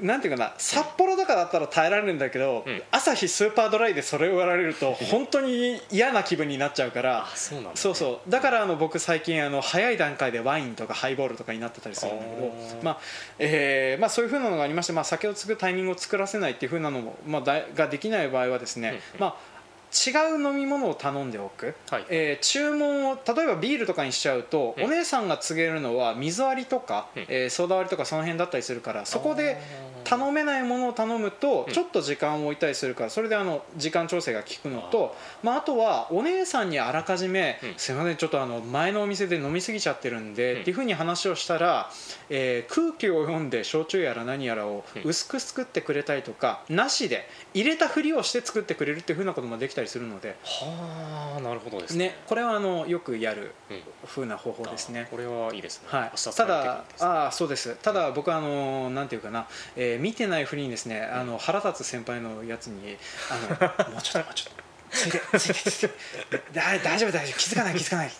[0.00, 2.82] なんていうかな札幌だからだったら耐えられるんだけど、うん。
[2.90, 7.70] 朝日スーパードライでそれをやられると本当に嫌な気分になっちゃうからあそうね。
[7.74, 8.30] そうそう。
[8.30, 12.98] だからあの僕最近あの早い段階でワインとかハイボールとかになってたりするんだけどまあ
[13.38, 19.57] えーまあ、そういうふうなのがありまして、まあ、酒を継ぐタイミングを作らせないっていうふうなのも、まあ、だができない場合はですね、まあ
[19.92, 22.06] 違う飲み物を頼んでおく、はい。
[22.10, 24.84] えー注文を例えばビールとかにしちゃうと、うん。
[24.84, 27.26] お姉さんが告げるのは水割りとか、うん。
[27.28, 29.56] えーソーダ割りとかその辺だったりするからそこで
[30.08, 31.72] 頼めないものを頼むとうん。
[31.72, 40.60] ちょっと時間を置いたりするからそれであの時間調整が効くのとまあ、あとはお姉さんにあらかじめうん「すいませんちょっとあの前のお店で飲み過ぎちゃってるんで」うん。
[40.62, 41.90] っていうふうに話をしたら、
[42.30, 45.02] えー空気を読んで焼酎やら何やらをうん。
[45.02, 52.06] 薄く作ってくれたりとかなしで入れたふりをして作ってくれるっていうふうなこともできたりするので、はあなるほどですね。
[52.06, 53.82] ね、これはあのよくやるうん。
[54.06, 55.02] ふうな方法ですね。
[55.08, 55.10] あ。
[55.10, 55.88] これはいいですね。
[55.90, 56.10] はい。
[56.34, 57.76] ただあーそうです。
[57.82, 62.96] ただ僕はあのなんていうかな、えー見てないふりにですねあの腹立つ先輩のやつに
[63.30, 64.68] あの もうちょっともうちょっと。
[64.90, 65.94] ついてついてついて。
[66.52, 67.38] だ大丈夫大丈夫。
[67.38, 68.08] 気づかない気づかない。
[68.08, 68.10] っ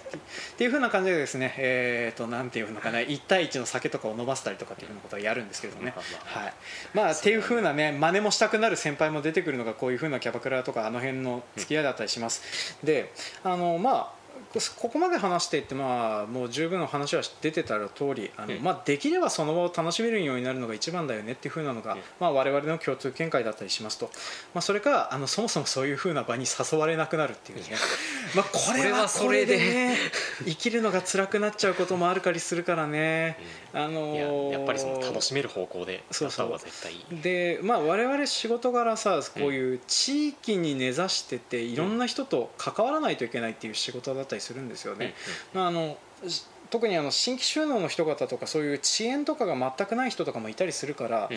[0.56, 6.02] ていうふうな感じでですねえー、となんていうのかな1対1の酒とかを飲ませたりとかっていうふうなことをやるんですけれどもね、ま
[6.36, 6.52] あはい。
[6.94, 13.12] まあっていうふうなね真似もしたくなる先輩も出てくるのがこういうふうなキャバクラとかあの辺の付き合いだったりします、で
[13.42, 14.17] あのまあ
[14.52, 24.06] こここまで話していって、まあ、もう十分の話は出てたら通りあの、うんまあ、できればその場を楽しめるようになるのが一番だよねっていうふうなのが、うんまあ、我々の共通見解だったりしますと、
[24.54, 27.64] まあ、それかあのそもそもそういうふうな場に誘われなくなるっていうね、
[28.34, 29.58] まあ、これはこれで。
[29.58, 29.96] ね
[30.44, 33.38] 生きるのが辛くなっちゃうこともあるかりするからね。
[33.72, 37.20] あのーやっぱりその楽しめる方向でやった方が絶対いい。
[37.20, 45.14] でまあ我々仕事柄さこういう地域に根ざしてていろんな人と関わらないといけないっていう仕事だったりするんですよね。
[45.52, 45.96] まああの
[46.26, 51.36] し特にあの新規収納の人方とかそういう遅延とかが全くない人とかもいたりするから、うん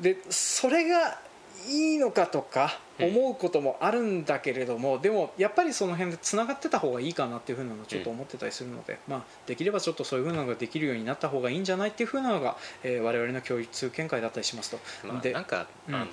[0.00, 1.20] でそれが
[1.68, 14.78] いいのかとか思うこともあるんだけれども、でもやっぱりその辺でつながってた方がいいかなっていうふうなのをちょっと思ってたりするので、まあ、できればちょっとそういうふうなのができるようになった方がいいんじゃないっていうふうなのが、えー、我々の教育通見解だったりしますと。
[15.06, 15.94] まあ、でなんか、うん。
[15.94, 16.06] あの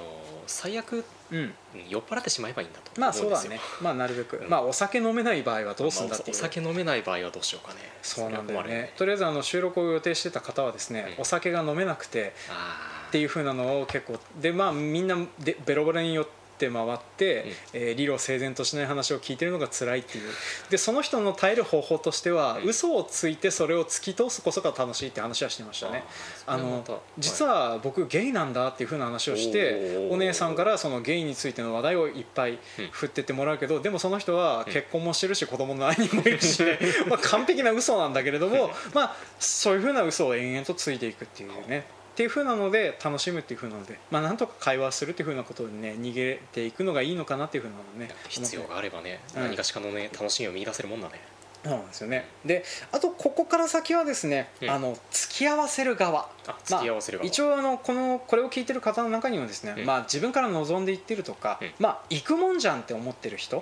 [0.47, 1.53] 最悪うん
[1.87, 4.49] 酔っ払ってしまえばいいんだとまあそうだね、まあ、なるべく、うん。
[4.49, 7.79] まあ、お酒飲めない場合はどうするんだっていう、まあおお酒飲めない場合はどうしようかね。
[8.01, 8.93] そうなんだよそれは困るね。
[8.97, 11.21] とりあえずあの収録を予定してた方はですね、うん。
[11.21, 16.25] お酒が飲めなくてあっていう風なのを結構でまあみんなでベロベロに酔っ
[16.57, 17.51] て回って、うん。
[17.73, 20.29] えー理路整然としない話を聞いてるのが辛いっていう。
[20.69, 22.69] でその人の耐える方法としては、うん。
[22.69, 26.03] 嘘をついてそれを突き通すこそが楽しいって話はしてましたね。
[26.45, 26.83] あの
[27.17, 32.59] 実はは僕ゲイなんだっていう風な話をしてお姉さんからそのゲイについての話題をいっぱい
[32.91, 36.63] 振ってってもらうけどでもその人は結婚もしてるし子供の兄もいるし
[37.07, 41.85] まあ完璧な嘘なんだけれどもまあそういう風な嘘を延々とついていくっていうね
[42.21, 49.41] っていう風なので楽しむっていう風なのでまあなんとか会話するっていう風なことでね逃げていくのがいいのかなっていう風なのね必要があればね、うん。
[49.41, 51.19] 何かしかのね楽しみを見出せるもんだね
[51.63, 52.25] なんですよね。
[52.45, 54.69] であとここから先はですね、うん。
[54.69, 56.29] あの付き合わせる側。
[56.47, 59.85] あ付き合わせる側、一応あのこのこれを聞いてる方の中にはですね、うん。
[59.85, 61.71] まあ、自分から望んでいってるとか、うん。
[61.79, 63.61] まあ行くもんじゃんって思ってる人、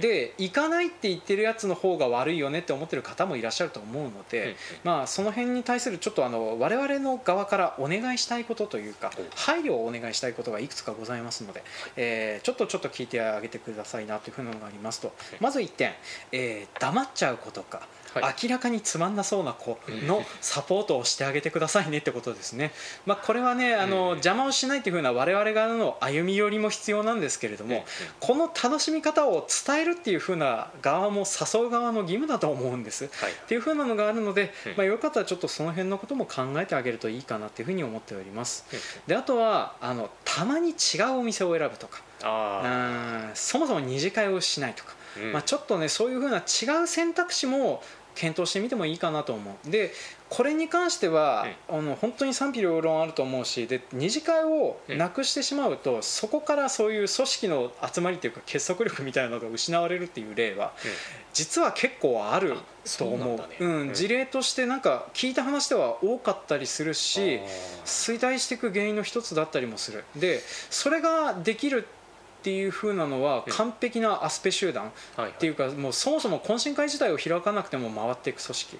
[0.00, 11.62] で行かないって言ってるやつの方が悪いよねって思ってる方もいらっしゃると思うので、まあ、その辺に対するちょっとあの我々の側からお願いしたいことというかお配慮をお願いしたいことがいくつかございますので、
[11.96, 15.12] えーちょっとちょっと聞いてあげてくださいなというふうなのがありますと。
[15.40, 15.92] まず1点、
[16.32, 18.34] えー黙っちゃうことか、はい。
[18.42, 22.72] 明らかにつまんなそうな子のサポートをしてあげてくださいねってことですね、
[23.06, 24.08] まあ、これはねあの、うん。
[24.22, 27.84] 邪魔をしないというふうな我々側の歩み寄りも必要なんですけれども、
[28.20, 33.08] この楽しみ方を伝えるっていう風な側も誘う側の義務だと思うんです。
[33.12, 33.32] はい。
[33.32, 34.76] っていう風なのがあるので、うん。
[34.76, 38.66] まあ、よかったらちょっとその辺のことも考えてあげるといいかなっていうふうに思っております。
[38.72, 38.78] うん。
[39.06, 42.00] であとはあのたまに違うお店を選ぶとか。
[42.24, 45.32] あうんそもそも二次会をしないとか、ー、うん。
[45.32, 47.82] まあ、ちょっとねそういう風な違う選択肢も
[48.14, 49.70] 検討してみてもいいかなと思う。
[49.70, 49.92] で
[50.28, 60.72] これに関しては、あの本当に賛否両論あると思うしで二次会をなくしてしまうと、そこからそういう組織の集まりというか結束力みたいなのが失われるっていう例は
[61.34, 62.56] 実は結構ある
[62.96, 63.44] と思うね。
[63.60, 63.66] う。
[63.66, 63.94] んうん。
[63.94, 67.40] 事例としてなんか聞いた話では多かったりするし
[67.84, 70.04] 衰退していく原因の一つだったりもする。
[70.16, 72.01] でそれができるって
[72.50, 78.78] いう風なのはうん完璧なアスペ集団っていうかもうそもそも懇親会自体を開かなくても回っていく組織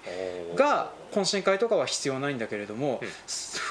[0.56, 3.08] が懇親会とかは必要ないんだけれども、うん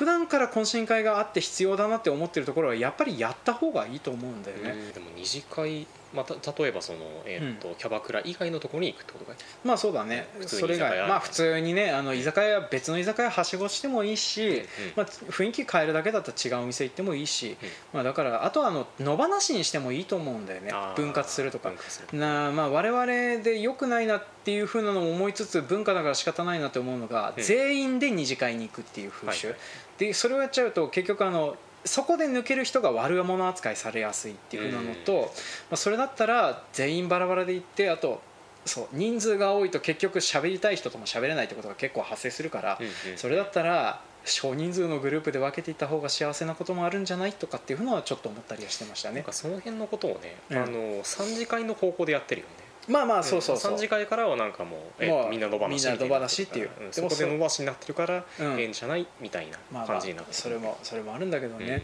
[0.01, 4.71] 普段から懇親会があって必要だなって思ってるところはやっぱりやった方がいいと思うんだよね。
[4.71, 9.35] うんでも二次会、まあ、た例えばその、えーとキャバクラ以外のところに行くってことかい？
[9.63, 10.27] まあそうだね。
[10.45, 14.63] それ以外まあ普通にねあの居酒屋別の居酒屋はしごしてもいいし、
[14.95, 17.57] まあ、雰囲気変えるだけだったら違うお店行ってもいいし、
[17.93, 20.71] まあ、だからあとはあの野放しにしてもいいと思うんだよね。
[20.95, 21.71] 分割するとか。
[22.13, 23.05] なまあ我々
[23.43, 27.43] で良くないなっていうふうなのも思いつつ文化だから仕方ないなって思うのが、うん。
[27.43, 29.57] 全員で二次会に行くっていう風習、はい。
[29.97, 35.19] でそれをやっちゃうと結局あのそこで抜ける人が悪者扱いされやすいっていうふうなのと、うん。
[35.21, 35.27] ま
[35.71, 38.21] あ、それだったら全員バラバラで行ってあと
[38.65, 42.79] そう人数が多いと結局喋りたい人とも喋れないってことが結構発生するから、
[43.15, 49.15] それだったら少人数のグループで分けていった方が幸せなこともあるんじゃないとかっていうのはちょっと思ったりはしてましたね。
[49.15, 50.57] なんかその辺のことをね、うん。
[50.57, 52.53] あの三次会の方向でやってるよね
[52.87, 56.69] まあまあそうそうそう、三次会からはなんかもうえもうみんな野放しみんな野放しっていう。
[56.79, 58.59] うんでもそこで野放しになってるからうん。
[58.59, 60.37] ええんじゃないみたいなまあまあ感じになってる。
[60.37, 61.83] それもそれもあるんだけどね、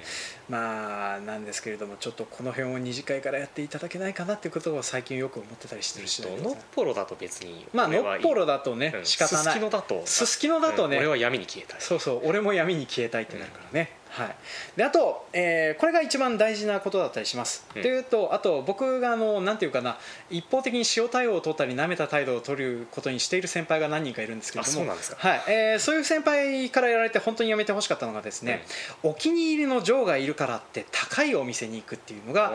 [0.49, 8.23] まあなんですけれどもちょっとこの辺を二次会からやっていただけないかなっていうことを最近よく思ってたりしてるし、うん、のっぽろだと別にまあ俺はいい。
[8.23, 9.05] のっぽろだとね、うん。
[9.05, 9.43] 仕方ない。
[9.43, 11.03] すすきのだとすすきのだとね、うん。
[11.03, 11.81] 俺は闇に消えたい。
[11.81, 14.35] そうそう俺も闇に消えたいってなるからね、はい、
[14.75, 17.81] であと、えーこれが一番大事なことだったりします、うん。
[17.81, 19.97] というとあと僕があのなんていうかな
[20.29, 24.87] 一方的に塩対応を取ったり舐めた態度を取ることにしている先輩が何人かいるんですけれども。
[24.89, 25.41] はい。
[25.47, 28.65] えーそういう先輩からやられて本当にやめてほしかったのがですね、
[29.03, 32.51] お気に入りのジョーがいるからって高いお店に行くっていうのが、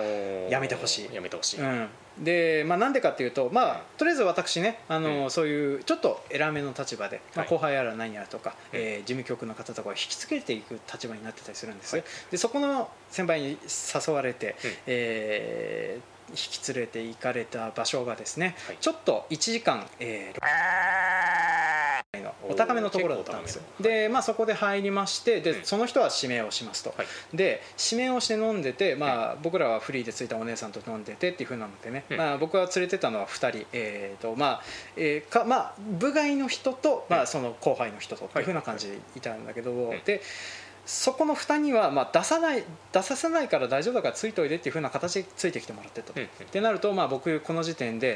[0.50, 1.14] やめてほしい。
[1.14, 5.30] やめてほしい、うん、で、まあ、なんでかっていうと、まあ、とりあえず私ねあの、うん。
[5.30, 7.48] そういうちょっと偉めの立場で、まあ、はい。
[7.48, 8.78] 後輩やら何やらとか、うん。
[8.80, 12.04] えー事務局の方とかを引きつけていく立場になってたりするんです、はい。
[12.30, 14.70] でそこの先輩に誘われて、うん。
[14.86, 18.76] えー引き連れて行かれた場所がですね、はい。
[18.80, 20.42] ちょっと1時間、えー
[22.22, 23.62] のお高めのところだったんですよ。
[23.80, 25.64] で、まあ、そこで入りましてで、うん。
[25.64, 27.36] その人は指名をしますと、はい。
[27.36, 34.62] で指名をして飲んでて、まあ、僕らはフリーでついたお姉さんと飲んでてっていうふうなのでね、うんまあ、僕は連れてたのは2人、えーとまあ
[34.96, 40.20] えーかまあ、部外の人と、まあ、うんその後輩の人とっていうふうな感じでいたんだけど、んで
[40.84, 48.14] そこの蓋には、まあ、出さない出させないから大丈夫だからついといでっていうふうな形でついてきてもらってと、うんってなると、まあ、僕この時点で、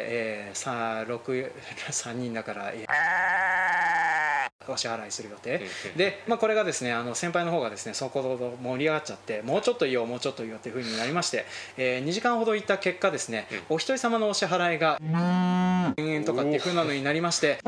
[0.49, 1.53] えー、3, 6
[1.91, 11.45] 3人だから、えーお支払いする予定、うんで、まあ、これがですねあの先輩の方がですねそこほど盛り上がっちゃってもうちょっといいよもうちょっといいよっていうふうになりまして、
[11.77, 17.59] えー、2時間ほど行った結果ですね、お一人様のお支払いが1000円とかっていうふうなのになりまして。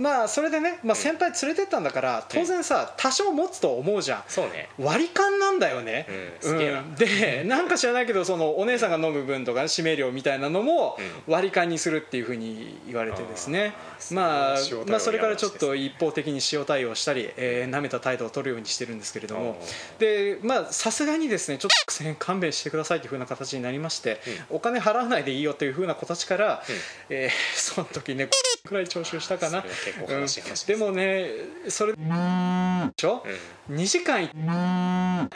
[0.00, 4.22] まあそれでね、まあ、先輩連れてったんだから当然さ多少持つと思うじゃん。
[4.28, 4.70] そうね。
[4.78, 6.06] 割り勘なんだよね、
[6.42, 6.48] うん。
[6.48, 6.80] すげえな。
[6.80, 10.96] うんでなんか知らないけどそのお姉さんが飲む分とか指名料みたいなのも
[11.26, 13.74] 割り勘にするっていうふうに言われてですね。
[14.10, 19.58] まあまあそれからちょっと一方的に塩対応したり、えー舐めた態度を取るようにしてるんですけれども。
[19.60, 26.62] あでまあさすがにですねちょっと1000円勘弁してくださいというふうな形になりまして、お金払わないでいいよというふうな形から、
[27.10, 28.28] えーその時ね
[28.64, 30.66] くらい徴収したかな結構悲しい話です。
[30.66, 31.26] でもね
[31.68, 33.24] それでしょ、
[33.68, 33.76] うん。
[33.76, 35.28] 2時間いま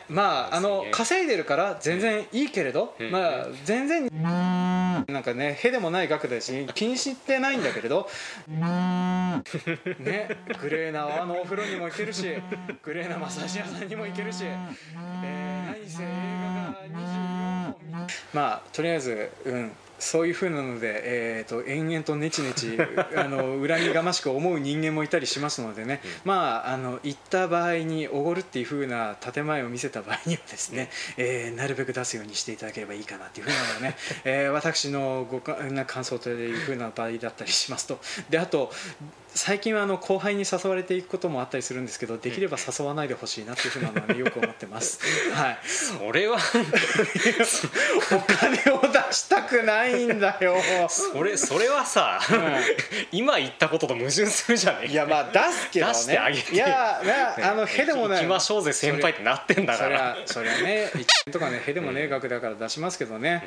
[0.50, 3.10] ああの稼いでるから全然いいけれど、うん。
[3.10, 4.08] まあ全然
[5.06, 8.08] なんかねへでもない額だし気にしてないんだけれど
[8.48, 9.42] ね
[10.60, 12.26] グレーな泡のお風呂にも行けるし
[12.82, 19.72] グレーなマッサージ屋さんにも行けるし、えー何せ映画が24本見まあとりあえずうん
[20.04, 22.76] そういうふうなので、えー、と延々とネチネチ
[23.16, 37.98] あの恨みがましく思う人間もいたりしますのでね、まああの行った場合におごるっていうふうな建前を見せた場合にはですね、えーなるべく出すようにしていただければいいかなっていうふうなのをね、えー私のごかな感想というふうな場合だったりしますと。
[38.28, 38.70] であと
[39.34, 45.00] 最近はあの後輩に誘われていくこともあったりするんですけどできれば誘わないでほしいなっていうふうなのは、ね、よく思ってます。
[45.34, 45.58] はい。
[45.66, 46.38] それは。
[48.12, 50.56] お金を出したくないんだよ。
[50.88, 52.20] それそれはさ、
[53.12, 55.92] 今言ったことと矛盾するじゃねいやまあ出すけどね。
[55.92, 56.54] 出してあげて。
[56.54, 57.02] いや
[57.38, 58.16] なあのへでもね。
[58.16, 60.04] 行きましょうぜ先輩ってなってんだから。
[60.04, 63.44] ゃそりゃね一円とかねへでもねえ額だから出しますけどね、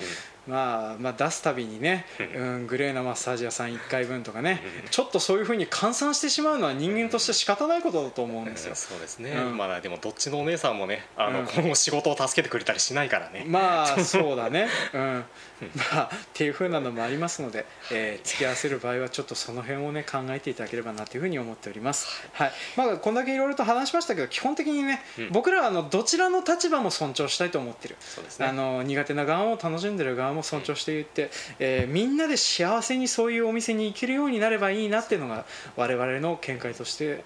[0.47, 4.61] まあまあ出すたびにね、うん、グレーなマッサージ屋さん1回分とかね、
[4.91, 8.73] ちょっとそういうふうに換算してしまうのは人間として仕方ないことだと思うんですよ。
[8.73, 9.57] そうですね、うん。
[9.57, 11.45] まあでもどっちのお姉さんもねあの、うん。
[11.45, 15.25] 今後仕事を助けてくれたりしないからね、まあ そうだね、うん。
[15.93, 22.51] まあ、っていうふうなのもありますので、えー付き合わせる場合はちょっとその辺をね考えていただければなというふうに思っております、はい。
[22.75, 25.30] まあ、こんだけいろいろと話しましたけど基本的にね、うん。
[25.32, 27.95] 僕らはあのどちらの立場も尊重したいと思ってる。
[27.99, 28.47] そうですね。
[28.47, 35.45] あの苦手な側も楽しんでる側も尊重していって、えーみんなで幸せにそういうお店に行けるようになればいいなっていうのが
[35.76, 37.24] 我々の見解として、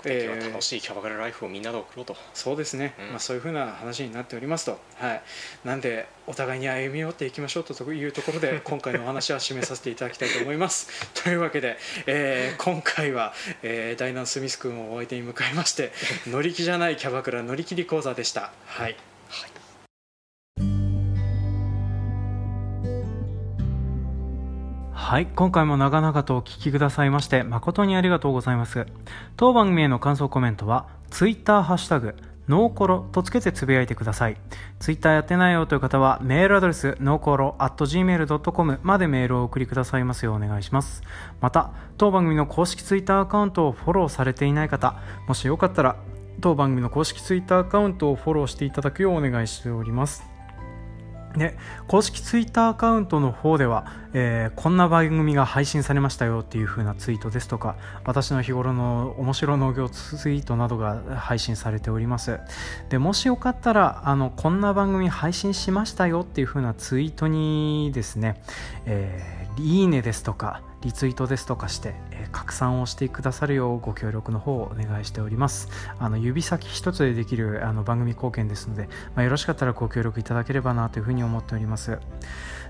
[0.50, 2.16] 楽しいキャバクラライフをみんなで送ろうと。
[2.34, 3.10] そうですね、うん。
[3.10, 5.22] まあ、そういうふうな話になっておりますと、はい、
[5.64, 10.89] なんでお互いに歩み寄っていきましょうというところで 今回のお話は締めさせていただきたいと思います。
[11.24, 13.34] というわけで、えー今回は、
[13.64, 15.92] えー、ダイナン・スミス君をお相手に迎えまして
[16.28, 18.52] 乗り気じゃないキャバクラ乗り切り講座でした。
[18.66, 18.96] はい
[25.12, 28.86] はい、今回も長々とお聞きくださいまして誠にありがとうございます。
[29.36, 32.16] 当番組への感想コメントは、ツイッターハッシュタグ、
[32.47, 34.38] ノーコロとつけてつぶやいてください。
[34.80, 41.03] ツイッターやってないよという方は、メールアドレス、ノーコロ at gmail.com までメールをお送りくださいますようお願いします。
[41.41, 44.95] また、当番組の公式ツイッターアカウントをフォローされていない方、
[45.28, 45.97] もしよかったら、
[46.39, 50.31] 当番組の公式ツイッターアカウントをフォローしていただくようお願いしております。
[51.38, 51.58] で
[51.88, 62.40] 公式ツイッターアカウントの方では、えーこんな番組が配信されましたよっていう風なツイートですとか私の日頃の面白農業ツイートなどが配信されております。
[62.90, 68.42] でもしよかったらあのこんな番組配信しましたよっていう風なツイートにですね、
[68.86, 75.70] えーいいねですとかリツイートですとかして、えー拡散をしてくださるようご協力の方をお願いしております。
[76.00, 82.00] あの指先一つでできるあの番組貢献ですので、まあ、よろしかったらご協力いただければなというふうに思っております。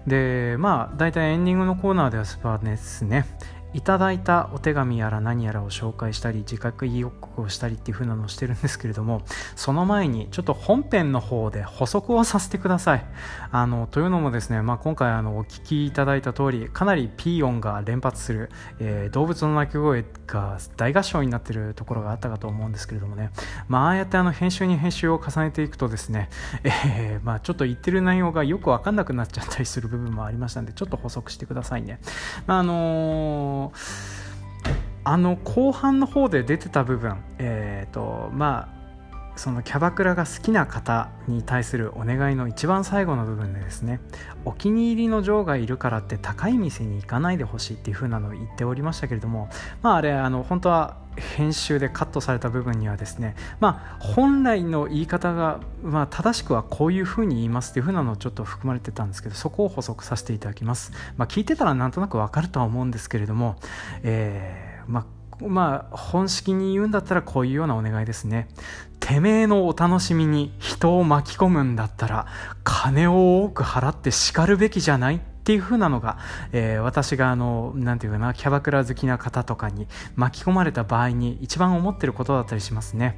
[0.07, 3.25] でまあ大体エンディングのコーナーではですね。
[3.73, 9.21] いただいたお手紙やら何やらを紹介したり自覚意欲をしたりっていう風なのをしてるんですけれども
[9.55, 13.05] その前にちょっと本編の方で補足をさせてください。
[13.51, 18.49] あのというのもですね、まあ、今回あのお聞きいただいた通りかなりピー音が連発する、
[18.79, 23.31] えー動物の鳴き声が大合唱になってるところがあったかと思うんですけれどもね、
[23.67, 26.29] まあ、あやってあの編集に編集を重ねていくとですね、
[26.63, 31.99] えーまあ、ちょっと言ってる内容がよく分かんなくなっちゃったりする部分もありましたんでちょっと補足してくださいね、
[32.47, 33.60] まああのー
[35.03, 38.80] あの後半の方で出てた部分、えーとまあ、
[39.35, 43.99] そのキャバクラが好きな方に対するお願いの一番最後の部分でですね
[44.45, 49.49] お気に入りの女王がいるからって高い店に行かないでほしいっていう風なのを言っておりましたけれども
[49.81, 63.57] まああれあの本当は編集でカットされた部分にはですねまあ本来の言い方が、まあ、正しくはこういう風に言いますっていう風なのをちょっと含まれてたんですけどそこを補足させていただきます、まあ、聞いてたらなんとなくわかるとは思うんですけれども
[64.03, 68.47] えー、まあまあ、本式に言うんだったらこういうようなお願いですね。
[69.01, 72.27] てめえのお楽しみに人を巻き込むんだったら
[72.63, 75.19] 金を多く払って叱るべきじゃない？
[75.41, 76.19] っていう風なのが、
[76.51, 83.17] えー、私があの、なんていうかな、キャバクラ好きな方とかに巻き込まれた場合に一番思ってることだったりしますね。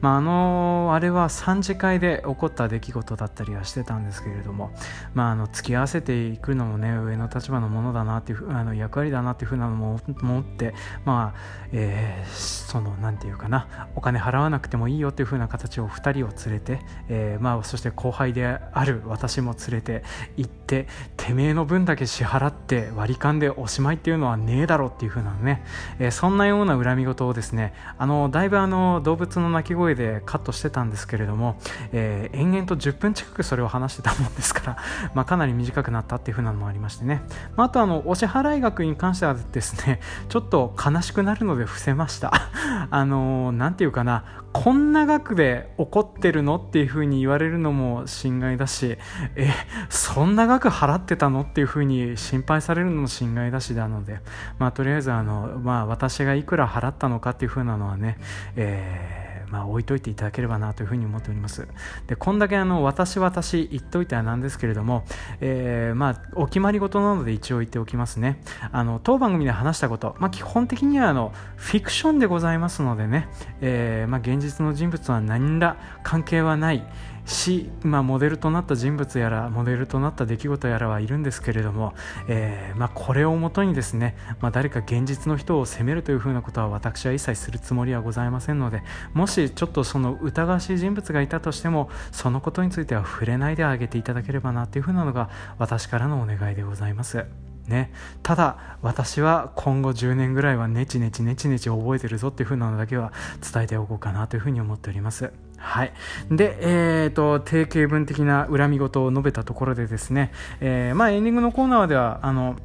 [0.00, 4.72] まあ、あの、あれは3次会で起こった出来事だったりはしてたんですけれども、
[5.14, 11.38] まあ、あの、付き合わせていくのもね、上の立場のものだなっていう、あの、役割だなっていう風なのも思って、まあ、
[11.70, 20.02] えー、その、なんていうかな、お金払わなくてもいいよっていう風な形を2人を連れて、えー、まあ、そして後輩である私も連れて
[20.36, 25.62] 行って、てめえのの分だけ支払って割り勘でおしまいっていうのはねえだろっていう風なね、
[25.98, 31.58] えー、そんなような恨み事をですねあのだいぶあの動物の鳴き声でカットしてたんですけれども、
[31.92, 34.76] えー、延々と10分近くそれを話してたもんですから、
[35.14, 37.22] まあ、かなり短くなったっていう風なのもありましてね、
[37.56, 42.32] まあ、あとあのお支払い額に関してはですねちょっと悲しくなるので伏せました。
[42.90, 48.98] あのなんていうかなこんな額で怒ってるのっていう風に言われるのも心外だし
[49.36, 49.52] え
[49.88, 54.20] そんな額払ってたのっていう風に心配されるのも心外だしなので
[54.58, 58.18] まあとりあえずあのまあ私がいくら払ったのかっていう風なのはね
[58.56, 61.66] えーまあ、置いといていただければなというふうに思っております。
[62.06, 65.04] で、こんだけあの、私私言っといてはなんですけれども、
[65.40, 68.40] えー、まあ、お決まり事なので一応言っておきますね。
[68.72, 73.28] あの、当番組で話したこと、まあ、基本的にはあの、フィクションでございますのでね、
[73.60, 76.84] えー、まあ、現実の人物は何ら関係はない、
[77.24, 81.94] し、まあ、モデルとなった人物やらモデルとなった出来事やらはいるんですけれども、
[82.28, 88.82] えー、まあ、これをもとにですね、まあ、誰か現実の人を責めるというふうなことは私は一切するつもりはございませんので
[89.14, 97.24] もしちょっとその疑わしい人物がいたとしてもそのことについては触れないであげていただければなというふうなのが私からのお願いでございます。
[97.66, 97.92] ね、
[98.24, 103.12] ただ私は今後10年ぐらいはネチネチネチネチ覚えてるぞっていう風なのだけは
[103.52, 105.32] 伝えておこうかなというふうに思っております。
[105.60, 105.92] はい。
[106.30, 112.56] で、えっ、ー、と、定型文的な恨み事を述べたところでですね、えー、まあエンディングのコーナーでは、あの、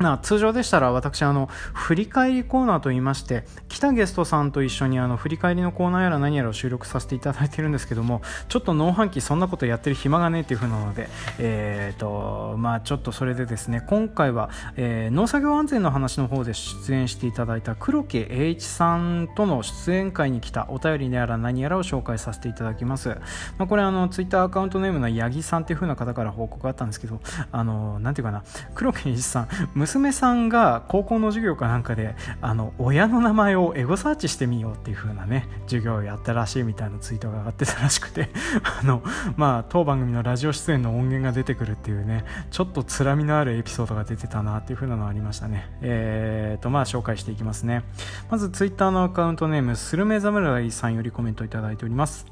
[0.00, 23.10] ま、通常でしたら私あの振り返りコーナーといいまして来たゲストさんと一緒にあの振り返りのコーナーやら何やらを収録させていただいてるんですけどもちょっと農飯期そんなことやってる暇がねえっていう風なので、えーとまあ、ちょっとそれでですね今回は、えー、農作業安全の話の方で出演していただいた黒木栄一さんとの出演会に来たお便りやら何やらを紹介させていただきます、
[23.58, 27.20] まあ、これあのツイッターアカウントネームの八木さんっていう風な方から報告があったんですけど
[27.52, 28.44] あのなんていうかな
[28.74, 29.48] 黒木栄一さん
[29.90, 38.28] 娘さんが高校の授業かなんかであの親の名前をエゴサーチしてみようっていう風なね授業をやったらしいみたいなツイートが上がってたらしくて
[38.80, 39.02] あの
[39.36, 45.68] まあ当番組のラジオ出演の音源が出てくるっていうねちょっとつらみのあるエピソードが出てたなっていう風なのありましたね。
[45.80, 47.82] えーとまあ紹介していきますね。
[48.30, 52.26] まずツイッターのアカウントネームスルメ侍さんよりコメントいただいております。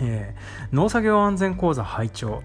[0.00, 2.42] えー、農作業安全講座拝聴。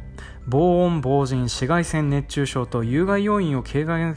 [0.49, 4.15] 防音防塵紫外線熱中症と有害要因を軽減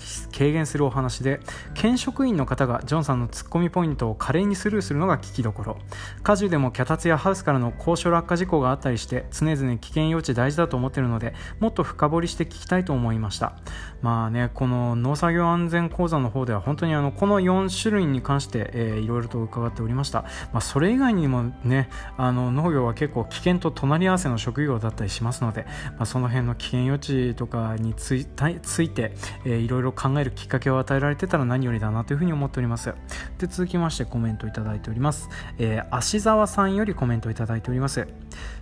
[0.66, 1.40] するお話で
[1.74, 5.78] 県職員の方がジョンさんのツッコミポイントを華麗にスルーするのが聞きどころ。
[6.22, 13.54] 家事でも脚立やハウスからの高所落下事故があったりして常々危険予知大事だと思っているのでもっと深掘りして聞きたいと思いました。
[14.00, 20.22] まあねこの農作業安全講座の方では本当にあのこの4種類に関して、えー、いろいろと伺っておりました、
[20.52, 25.64] まあ、それ以外にもねあの農業は結構危険と隣り合わせの職業だったりしますので、
[25.96, 28.26] まあ、その辺の危険予知とかについ
[28.62, 29.12] ついて、
[29.44, 32.94] えー、いろいろ考えるきっかけを与えられてたら何よりだなというふうに思っております。
[33.38, 38.06] で続きましてコメントいただいております、えー、芦沢さんよりコメントいただいております。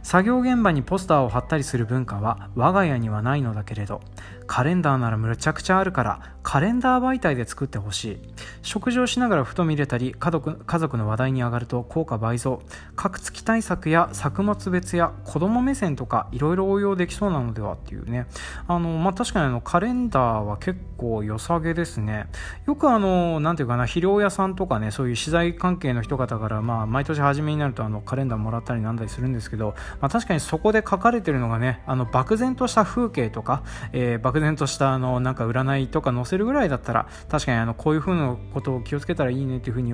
[0.03, 4.01] 作業現場にポスターを貼ったりする文化は我が家にはないのだけれど
[4.47, 8.19] カレンダーならむちゃくちゃあるからカレンダー媒体で作ってほしい。
[8.63, 12.63] 食事をしながらふと見れたり家族家族の話題に上がると効果倍増。
[12.97, 18.27] 各月対策や作物別や子供目線とかいろいろ応用できそうなのではっていうね。
[18.67, 22.31] あの、まあ、確かにあのカレンダーは結構良さげですね。
[22.67, 39.93] よくあのなんていうかな肥料屋さんとかねそういう資材関係の人方から、まあ、毎年初めになるとあのカレンダーもらったりなんだりするんですけど、どまあ、確かにそこで書かれてるのがねあの漠然とした風景とか、えー、漠然としたあのなんか占いとか載せるぐらいだったら確かにあのこういうふうなことを気をつけたらいいねっていうふうに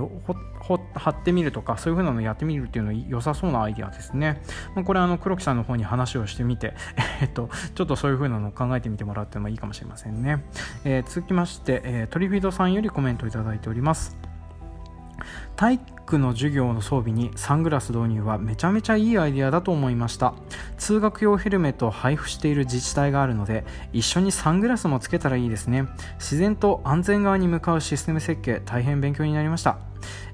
[0.94, 4.42] 貼ってみるとかそういうふうなのをやってみるっていうのは良さそうなアイデアですね、
[4.74, 6.74] まあ、これあの黒木さんの方に話をしてみて、
[7.20, 10.44] えっと、ちょっとそういうふうなのを考えてみてもらってもいいかもしれませんね、
[10.84, 14.33] えー、続きまして、えー、トリフィードさんよりコメントいただいております。
[15.56, 20.34] 体育の授業の装備にサングラス導入はめちゃめちゃいいアイデアだと思いました。
[20.78, 25.86] 通学用ヘルメットを配布している自治体があるので一緒にサングラスもつけたらいいですね。
[26.18, 29.78] 自然と安全側に向かうシステム設計大変勉強になりました。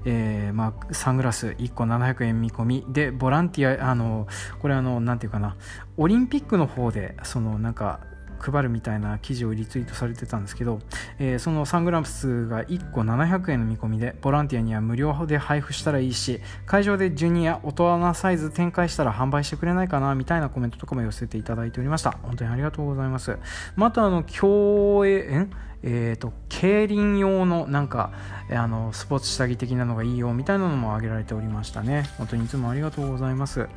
[0.03, 4.27] えー、まあ、サングラス1個700円見込みでボランティアあの
[4.59, 5.55] これあのなんていうかな。
[5.97, 7.99] オリンピックの方でそのなんか
[8.41, 10.79] 配るみたいな記事をリツイートされてたんですけど、
[11.19, 22.11] えー、そのサングラスが1個700円の見込みでボランティアには無料で配布したらいいし会場でジュニア大人サイズ展開したら販売してくれないかなみたいなコメントとかも寄せていただいておりました。
[22.23, 23.37] 本当にありがとうございます。
[23.75, 25.47] またあの競泳え
[25.83, 28.11] えーと、競輪用のなんか
[28.51, 32.09] あのスポーツ下着的なのがいいよみたいなのも挙げられておりましたね。
[32.17, 33.67] 本当にいつもありがとうございます、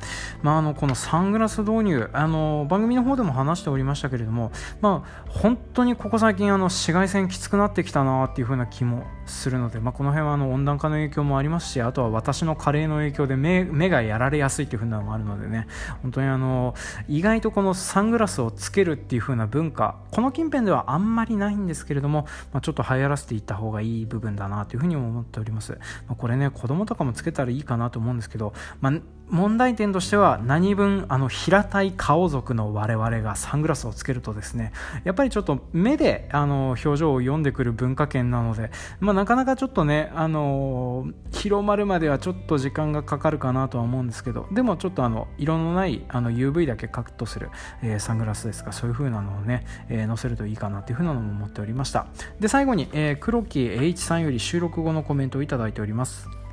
[0.41, 4.51] まあ、あのこのサングラス導入あの番組の方でも話しておりましたけれども、
[4.81, 15.67] まあ、本当にここ最近あの紫外線きつくなってきたなっていう風な気もするので、まあ、この辺はあの温暖化の影響もありますしあとは私の加齢の影響で目目がやられやすいっていう風なのもあるのでね。
[16.01, 16.75] 本当にあの
[17.07, 25.73] 意外とこのサングラスをつけるっていう風な文化この近辺ではあんまりないんですけれども、れどもまあ、ちょっと流行らせていった方がいい部分だなというふうに思っております、
[26.07, 28.93] まあ、これね子供とかもつけたらいいかなと思うんですけど、まあ
[29.29, 34.71] 問題点としては何分あの平たい顔族の我々がサングラスをつけるとですね
[35.03, 47.49] やっぱりちょっと目であの表情を読んでくる文化圏なので、まあ、なかなかちょっとねあの広まるまではちょっと時間がかかるかなとは思うんですけどでもちょっとあの色のないあの UV だけカットする、
[47.81, 52.07] えー、サングラスですかそういう風なのをね、えー、載せるといいかなという風なのも思っておりました。
[52.39, 56.44] で最後に、えー、黒木 H さんより収録後のコメントをいいております。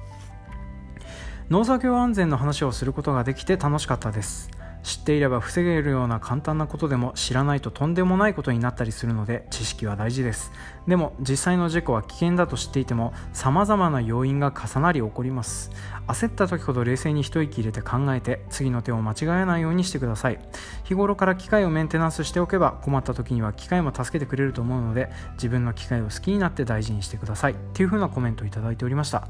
[1.53, 4.51] 農作業安全の話をすることができて楽しかったです。
[4.83, 10.53] 知っていれば防げるような簡単なことでも知らないととんでもないことになったりするので知識は大事です。
[10.87, 15.71] でも実際の事故は危険だと知っていても様々な要因が重なり起こります。
[16.09, 20.41] 焦った時ほど冷静に一息入れて考えて次の手を間違えないようにしてください。
[20.85, 27.53] 日頃から機械をメンテナンスしておけば困った時には機械も助けてくれると思うので自分の機械を好きになって大事にしてください。
[27.53, 29.29] っていう風なコメントをいただいておりました。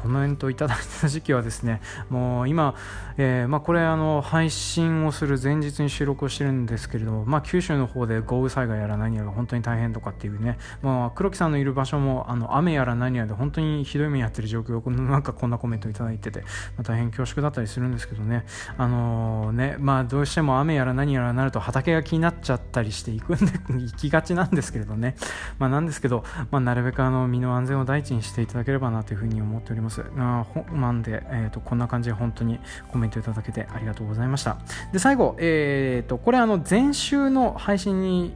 [0.00, 2.74] コメントをいただいた時期はですねもう今、
[3.16, 16.46] えー、まあ、これあの配信をする前日に収録をしてるんですけれども、まあ、九州の方で豪雨災害やら何やら本当に大変とかっていうね、まあ、黒木さんのいる場所もあの雨やら何やらで本当にひどい目に遭ってる状況 なんかこんなコメントいただいてて、ま
[16.80, 18.44] あ、大変恐縮だったりするんですけどね,、
[18.76, 25.16] あのー、ねまあ、どうしても雨やら何やらなると畑が気になっちゃったりしていくんで 行きがちなんですけれどね、
[25.58, 30.04] まあ、なんですけど、まあ、なるべくあの身の安全を第一にしていただければなというふうに思っております。
[30.18, 32.58] あなんで、えーと、こんな感じで本当に
[32.90, 34.58] コメントいただけてありがとうございました。
[34.92, 38.32] で最後、えーと、これあの前週の配信に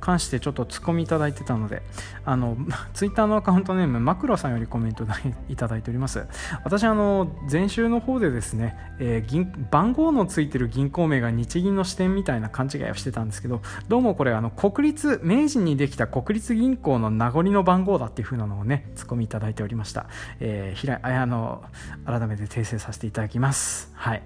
[0.00, 1.82] 関してちょっとツッコミいただいてたので、
[2.24, 2.56] あの、
[2.94, 5.04] ツイッターのアカウントネーム、マクロさんよりコメント
[5.48, 6.26] いただいております。
[6.64, 20.06] 私、あの、前週の方でですね、えー、銀番号のついてる銀行名が日銀の支店みたいな勘違いをしてたんですけど、どうもこれ、あの、国立、明治にできた国立銀行の名残の番号だっていう風なのをね、ツッコミいただいておりました。
[20.40, 21.62] えー、ひら、あの、
[22.04, 23.92] 改めて訂正させていただきます。
[23.94, 24.22] はい。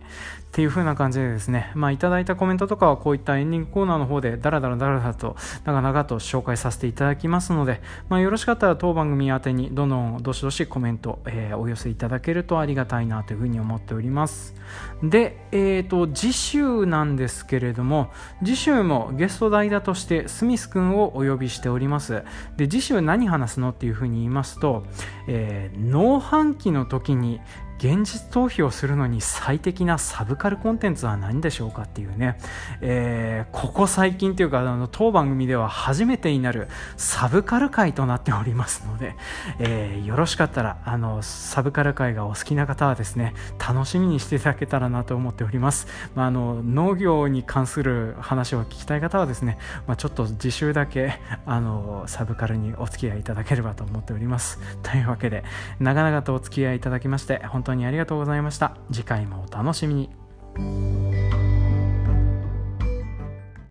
[0.51, 14.55] っていう風な感じでですね、まあ、いただいたコメントとかはこういったエンディングコーナーの方でダラダラダラダラと長々と紹介させていただきますので、まあ、よろしかったら当番組宛てにどんどんどしどしコメント、えー、お寄せいただけるとありがたいなというふうに思っております。
[15.03, 18.11] で、えーと、次週なんですけれども
[18.45, 22.23] 次週もゲスト代打としてスミス君をお呼びしております。
[22.57, 24.85] で次週何話すのっていうふうに言いますと、
[25.27, 27.41] えー、農繁期の時に
[27.81, 32.39] 現実逃避をするのに最適なサブカルコンテンツは何でしょうかっていうね、
[32.83, 36.69] えー、ここ最近というかあの当番組では初めてになる
[36.99, 39.17] サブカル界となっておりますので、
[39.61, 49.57] えー、よろしかったらあのサブカル界がお好きな方はですね楽しみにしていただけたらなと思っております、まあ、あの農業に関する話を聞きたい方はですね、
[49.87, 54.59] まあ、ちょっと次週だけあのサブカルにお付き合いいただければと思っております。
[54.83, 55.45] というわけで
[55.79, 58.77] 長々とお付き合いいただきまして本当当にありがとうございました。
[58.93, 61.70] 次回もお楽しみに。